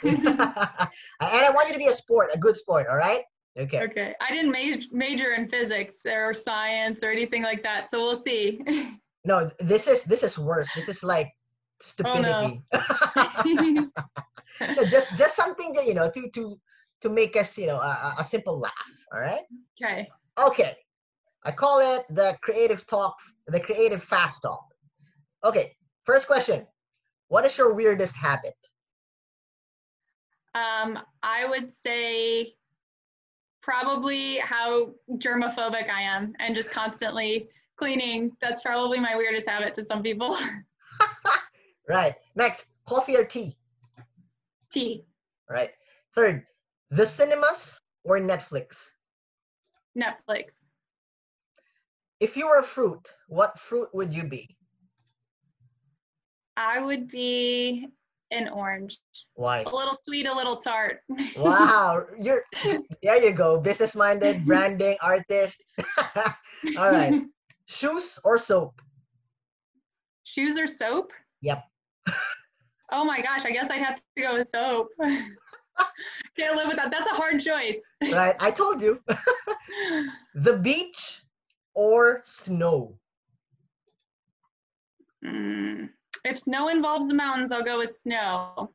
And 0.03 1.43
i 1.47 1.51
want 1.55 1.69
you 1.69 1.75
to 1.75 1.79
be 1.79 1.87
a 1.87 1.95
sport 1.95 2.31
a 2.35 2.39
good 2.39 2.57
sport 2.57 2.89
all 2.89 2.97
right? 2.97 3.23
Okay. 3.57 3.83
Okay. 3.83 4.15
I 4.21 4.31
didn't 4.31 4.51
major 4.51 4.89
major 4.91 5.35
in 5.35 5.47
physics 5.47 6.05
or 6.05 6.35
science 6.35 7.05
or 7.05 7.11
anything 7.13 7.43
like 7.43 7.63
that 7.63 7.89
so 7.91 7.99
we'll 7.99 8.17
see 8.17 8.61
no 9.29 9.51
this 9.73 9.87
is 9.87 10.03
this 10.05 10.23
is 10.23 10.39
worse 10.39 10.69
this 10.75 10.89
is 10.89 11.03
like 11.03 11.31
stupidity. 11.81 12.63
Oh, 12.73 13.43
no. 13.45 13.91
just 14.91 15.17
just 15.17 15.37
something 15.37 15.73
that 15.75 15.87
you 15.87 15.95
know 15.95 16.11
to 16.11 16.29
to 16.31 16.59
to 17.03 17.09
make 17.09 17.37
us 17.37 17.57
you 17.57 17.67
know 17.67 17.79
a, 17.79 18.17
a 18.19 18.25
simple 18.25 18.59
laugh. 18.59 18.73
All 19.13 19.21
right. 19.21 19.43
Okay. 19.81 20.09
Okay. 20.39 20.77
I 21.45 21.53
call 21.53 21.81
it 21.81 22.05
the 22.11 22.37
creative 22.43 22.87
talk, 22.87 23.15
the 23.47 23.61
creative 23.61 24.03
fast 24.03 24.43
talk. 24.43 24.65
Okay. 25.45 25.77
First 26.05 26.27
question. 26.27 26.67
What 27.29 27.45
is 27.45 27.57
your 27.57 27.75
weirdest 27.75 28.17
habit? 28.17 28.57
Um, 30.55 30.99
I 31.23 31.47
would 31.49 31.71
say 31.71 32.55
probably 33.61 34.39
how 34.39 34.95
germophobic 35.13 35.91
I 35.91 36.03
am 36.03 36.33
and 36.39 36.55
just 36.55 36.71
constantly 36.71 37.51
cleaning. 37.79 38.33
That's 38.41 38.63
probably 38.63 39.01
my 39.01 39.17
weirdest 39.17 39.49
habit 39.49 39.75
to 39.77 39.83
some 39.83 40.03
people. 40.03 40.37
Right. 41.89 42.15
Next, 42.37 42.67
coffee 42.87 43.17
or 43.17 43.25
tea? 43.25 43.57
Tea. 44.71 45.05
Right. 45.49 45.71
Third, 46.15 46.45
the 46.91 47.07
cinemas 47.07 47.81
or 48.05 48.21
Netflix? 48.21 48.77
Netflix. 49.97 50.53
If 52.21 52.37
you 52.37 52.47
were 52.47 52.59
a 52.59 52.63
fruit, 52.63 53.15
what 53.29 53.59
fruit 53.59 53.89
would 53.95 54.13
you 54.13 54.25
be? 54.25 54.57
I 56.57 56.81
would 56.81 57.09
be 57.09 57.87
an 58.31 58.49
orange. 58.49 58.99
Why? 59.35 59.63
A 59.63 59.75
little 59.75 59.95
sweet, 59.95 60.27
a 60.27 60.35
little 60.35 60.57
tart. 60.57 61.01
wow, 61.37 62.05
you're 62.21 62.43
there. 63.03 63.25
You 63.25 63.33
go, 63.33 63.59
business-minded, 63.61 64.45
branding 64.45 64.97
artist. 65.01 65.57
All 66.77 66.91
right, 66.91 67.23
shoes 67.69 68.19
or 68.25 68.39
soap? 68.39 68.81
Shoes 70.25 70.59
or 70.59 70.67
soap? 70.67 71.13
Yep. 71.43 71.65
Oh 72.91 73.05
my 73.05 73.21
gosh, 73.21 73.45
I 73.45 73.51
guess 73.51 73.71
I'd 73.71 73.83
have 73.83 73.97
to 73.97 74.23
go 74.23 74.39
with 74.39 74.49
soap. 74.49 74.89
Can't 76.39 76.57
live 76.57 76.69
with 76.69 76.77
that. 76.77 76.91
That's 76.91 77.07
a 77.11 77.15
hard 77.15 77.39
choice. 77.39 77.77
right, 78.11 78.35
I 78.41 78.51
told 78.51 78.81
you. 78.81 78.99
the 80.35 80.57
beach 80.57 81.21
or 81.75 82.23
snow? 82.25 82.99
Mm, 85.23 85.91
if 86.25 86.39
snow 86.39 86.69
involves 86.69 87.09
the 87.09 87.15
mountains, 87.15 87.53
I'll 87.53 87.63
go 87.63 87.79
with 87.79 87.95
snow. 87.95 88.71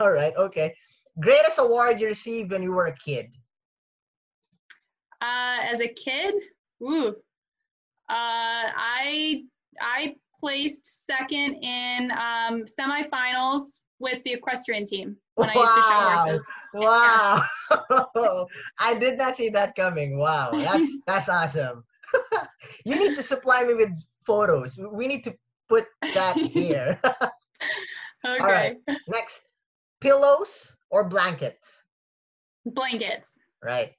All 0.00 0.10
right, 0.10 0.34
okay. 0.36 0.74
Greatest 1.20 1.58
award 1.58 2.00
you 2.00 2.08
received 2.08 2.50
when 2.50 2.62
you 2.62 2.72
were 2.72 2.86
a 2.86 2.96
kid? 2.96 3.30
Uh, 5.20 5.58
as 5.62 5.80
a 5.80 5.88
kid, 5.88 6.34
Ooh. 6.82 7.08
Uh, 8.08 8.68
I 8.74 9.44
I 9.80 10.16
placed 10.40 11.06
second 11.06 11.62
in 11.62 12.10
um, 12.12 12.64
semifinals 12.64 13.80
with 14.00 14.22
the 14.24 14.32
equestrian 14.32 14.84
team 14.84 15.16
when 15.36 15.48
wow. 15.48 15.54
I 15.54 15.60
used 15.60 15.74
to 15.74 15.80
show 15.80 16.00
horses. 16.18 16.44
Wow. 18.14 18.46
I 18.78 18.98
did 18.98 19.16
not 19.16 19.36
see 19.36 19.48
that 19.50 19.74
coming. 19.76 20.18
Wow. 20.18 20.50
That's 20.52 20.92
that's 21.06 21.28
awesome. 21.28 21.84
you 22.84 22.98
need 22.98 23.16
to 23.16 23.22
supply 23.22 23.64
me 23.64 23.74
with 23.74 23.90
photos. 24.26 24.78
We 24.78 25.06
need 25.06 25.24
to 25.24 25.34
put 25.68 25.86
that 26.02 26.36
here. 26.36 26.98
okay. 27.04 27.28
All 28.24 28.38
right. 28.38 28.76
Next. 29.08 29.40
Pillows 30.00 30.74
or 30.90 31.08
blankets? 31.08 31.84
Blankets. 32.66 33.38
Right. 33.62 33.92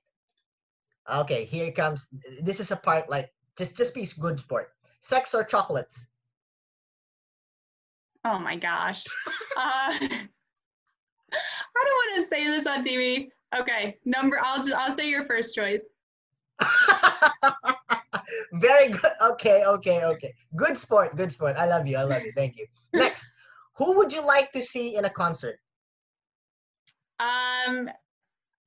Okay, 1.12 1.46
here 1.46 1.72
comes 1.72 2.08
this 2.42 2.60
is 2.60 2.72
a 2.72 2.78
part 2.78 3.10
like 3.10 3.30
just 3.58 3.76
just 3.76 3.94
be 3.94 4.08
good 4.20 4.40
sport. 4.40 4.70
Sex 5.02 5.34
or 5.34 5.44
chocolates? 5.44 6.08
Oh 8.26 8.40
my 8.40 8.56
gosh. 8.56 9.04
uh, 9.58 9.98
I 10.00 11.86
don't 11.86 12.16
want 12.16 12.16
to 12.16 12.28
say 12.28 12.46
this 12.46 12.68
on 12.68 12.84
TV. 12.84 13.28
Okay, 13.58 13.98
number. 14.06 14.40
I'll 14.42 14.64
just. 14.64 14.74
I'll 14.74 14.92
say 14.92 15.10
your 15.10 15.26
first 15.26 15.54
choice. 15.54 15.84
Very 18.54 18.90
good. 18.90 19.12
Okay, 19.22 19.66
okay, 19.66 20.04
okay. 20.06 20.34
Good 20.56 20.78
sport. 20.78 21.16
Good 21.16 21.32
sport. 21.32 21.56
I 21.58 21.66
love 21.66 21.86
you. 21.86 21.98
I 21.98 22.04
love 22.04 22.24
you. 22.24 22.32
Thank 22.36 22.58
you. 22.58 22.66
Next, 22.94 23.26
who 23.78 23.98
would 23.98 24.14
you 24.14 24.26
like 24.26 24.52
to 24.54 24.62
see 24.62 24.96
in 24.96 25.06
a 25.06 25.10
concert? 25.10 25.60
Um, 27.20 27.90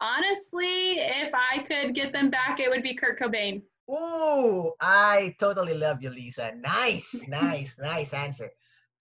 honestly, 0.00 0.98
if 0.98 1.30
I 1.34 1.64
could 1.66 1.94
get 1.94 2.12
them 2.12 2.30
back, 2.30 2.60
it 2.60 2.70
would 2.70 2.82
be 2.82 2.94
Kurt 2.94 3.18
Cobain. 3.18 3.62
Ooh, 3.90 4.72
I 4.80 5.36
totally 5.38 5.74
love 5.74 6.02
you, 6.02 6.10
Lisa. 6.10 6.52
Nice, 6.56 7.14
nice, 7.28 7.74
nice 7.78 8.12
answer. 8.12 8.50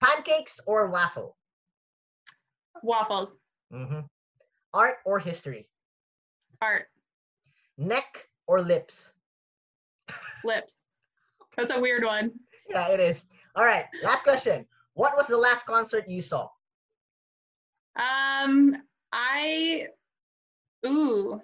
Pancakes 0.02 0.60
or 0.66 0.88
waffle? 0.90 1.36
Waffles. 2.82 3.36
Mm-hmm. 3.72 4.00
Art 4.74 4.96
or 5.04 5.18
history? 5.18 5.68
Art. 6.60 6.86
Neck 7.78 8.28
or 8.46 8.60
lips? 8.60 9.12
Lips. 10.44 10.84
That's 11.56 11.72
a 11.72 11.80
weird 11.80 12.04
one. 12.04 12.32
Yeah, 12.68 12.88
it 12.88 13.00
is. 13.00 13.24
All 13.54 13.64
right, 13.64 13.86
last 14.02 14.22
question. 14.22 14.66
What 14.94 15.16
was 15.16 15.26
the 15.26 15.36
last 15.36 15.66
concert 15.66 16.08
you 16.08 16.22
saw? 16.22 16.48
Um, 17.96 18.76
I, 19.12 19.88
ooh, 20.84 21.40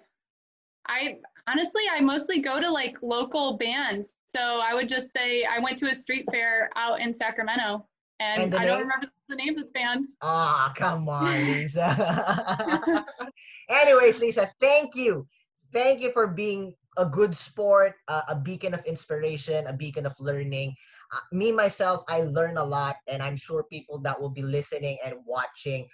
I 0.86 1.18
honestly, 1.48 1.82
I 1.90 2.00
mostly 2.00 2.40
go 2.40 2.60
to 2.60 2.70
like 2.70 2.96
local 3.02 3.56
bands. 3.56 4.16
So 4.26 4.60
I 4.62 4.74
would 4.74 4.88
just 4.88 5.12
say 5.12 5.44
I 5.44 5.58
went 5.58 5.78
to 5.78 5.90
a 5.90 5.94
street 5.94 6.26
fair 6.30 6.70
out 6.76 7.00
in 7.00 7.14
Sacramento 7.14 7.86
and, 8.20 8.42
and 8.42 8.54
I 8.54 8.58
name? 8.58 8.68
don't 8.68 8.80
remember 8.80 9.06
the 9.28 9.36
name 9.36 9.58
of 9.58 9.64
the 9.64 9.70
bands. 9.70 10.16
Ah, 10.22 10.70
oh, 10.70 10.74
come 10.76 11.08
on, 11.08 11.46
Lisa. 11.46 13.04
Anyways, 13.68 14.18
Lisa, 14.18 14.50
thank 14.60 14.94
you. 14.94 15.26
Thank 15.72 16.00
you 16.00 16.12
for 16.12 16.26
being 16.26 16.74
a 16.98 17.06
good 17.06 17.34
sport, 17.34 17.94
uh, 18.08 18.22
a 18.28 18.36
beacon 18.36 18.74
of 18.74 18.84
inspiration, 18.84 19.66
a 19.66 19.72
beacon 19.72 20.04
of 20.04 20.12
learning. 20.20 20.74
Uh, 21.12 21.20
me 21.32 21.50
myself, 21.50 22.04
I 22.08 22.22
learn 22.22 22.58
a 22.58 22.64
lot, 22.64 22.96
and 23.08 23.22
I'm 23.22 23.36
sure 23.36 23.64
people 23.64 23.98
that 24.00 24.20
will 24.20 24.30
be 24.30 24.42
listening 24.42 24.98
and 25.04 25.16
watching 25.26 25.88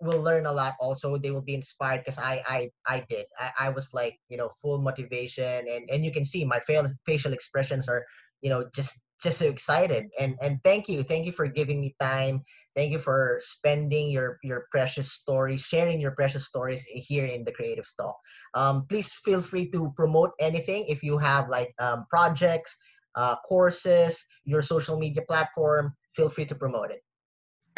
will 0.00 0.22
learn 0.22 0.46
a 0.46 0.52
lot 0.52 0.74
also 0.80 1.18
they 1.18 1.30
will 1.30 1.42
be 1.42 1.54
inspired 1.54 2.02
because 2.04 2.18
I, 2.18 2.42
I 2.46 2.70
i 2.86 3.04
did. 3.08 3.26
I, 3.38 3.50
I 3.66 3.68
was 3.70 3.90
like 3.92 4.16
you 4.28 4.36
know 4.36 4.50
full 4.62 4.80
motivation 4.80 5.66
and 5.68 5.88
and 5.90 6.04
you 6.04 6.12
can 6.12 6.24
see 6.24 6.44
my 6.44 6.60
facial 6.60 6.88
facial 7.06 7.32
expressions 7.32 7.88
are 7.88 8.04
you 8.40 8.50
know 8.50 8.64
just 8.74 8.98
just 9.20 9.38
so 9.38 9.46
excited. 9.46 10.06
And 10.18 10.36
and 10.40 10.58
thank 10.64 10.88
you 10.88 11.02
thank 11.02 11.26
you 11.26 11.32
for 11.32 11.46
giving 11.46 11.80
me 11.80 11.94
time. 12.00 12.42
Thank 12.76 12.92
you 12.92 12.98
for 12.98 13.40
spending 13.42 14.10
your 14.10 14.38
your 14.42 14.66
precious 14.70 15.12
stories 15.12 15.62
sharing 15.62 16.00
your 16.00 16.12
precious 16.12 16.46
stories 16.46 16.84
here 16.88 17.26
in 17.26 17.44
the 17.44 17.52
creative 17.52 17.90
talk. 17.98 18.16
Um 18.54 18.86
please 18.88 19.10
feel 19.24 19.42
free 19.42 19.70
to 19.72 19.92
promote 19.96 20.30
anything 20.40 20.84
if 20.88 21.02
you 21.02 21.18
have 21.18 21.48
like 21.48 21.74
um, 21.78 22.06
projects 22.10 22.76
uh, 23.16 23.36
courses 23.48 24.24
your 24.44 24.62
social 24.62 24.98
media 24.98 25.22
platform 25.26 25.92
feel 26.14 26.28
free 26.28 26.46
to 26.46 26.54
promote 26.54 26.90
it 26.90 27.02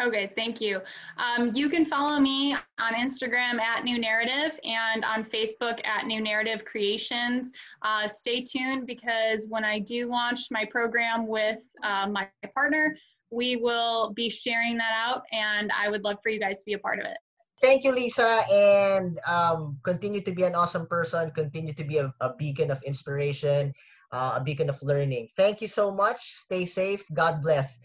Okay, 0.01 0.31
thank 0.35 0.59
you. 0.59 0.81
Um, 1.17 1.51
you 1.53 1.69
can 1.69 1.85
follow 1.85 2.19
me 2.19 2.55
on 2.79 2.93
Instagram 2.95 3.59
at 3.59 3.83
New 3.83 3.99
Narrative 3.99 4.59
and 4.63 5.05
on 5.05 5.23
Facebook 5.23 5.85
at 5.85 6.07
New 6.07 6.21
Narrative 6.21 6.65
Creations. 6.65 7.51
Uh, 7.83 8.07
stay 8.07 8.43
tuned 8.43 8.87
because 8.87 9.45
when 9.47 9.63
I 9.63 9.77
do 9.77 10.07
launch 10.07 10.49
my 10.49 10.65
program 10.65 11.27
with 11.27 11.59
uh, 11.83 12.07
my 12.09 12.27
partner, 12.55 12.97
we 13.29 13.57
will 13.57 14.11
be 14.13 14.27
sharing 14.29 14.75
that 14.77 14.91
out 14.95 15.23
and 15.31 15.71
I 15.71 15.89
would 15.89 16.03
love 16.03 16.17
for 16.23 16.29
you 16.29 16.39
guys 16.39 16.57
to 16.57 16.65
be 16.65 16.73
a 16.73 16.79
part 16.79 16.99
of 16.99 17.05
it. 17.05 17.17
Thank 17.61 17.83
you, 17.83 17.91
Lisa, 17.91 18.41
and 18.51 19.19
um, 19.29 19.77
continue 19.83 20.21
to 20.21 20.31
be 20.31 20.43
an 20.43 20.55
awesome 20.55 20.87
person. 20.87 21.29
Continue 21.29 21.73
to 21.73 21.83
be 21.83 21.99
a, 21.99 22.11
a 22.19 22.33
beacon 22.33 22.71
of 22.71 22.81
inspiration, 22.81 23.71
uh, 24.11 24.33
a 24.37 24.43
beacon 24.43 24.67
of 24.67 24.81
learning. 24.81 25.29
Thank 25.37 25.61
you 25.61 25.67
so 25.67 25.91
much. 25.93 26.37
Stay 26.41 26.65
safe. 26.65 27.05
God 27.13 27.43
bless. 27.43 27.79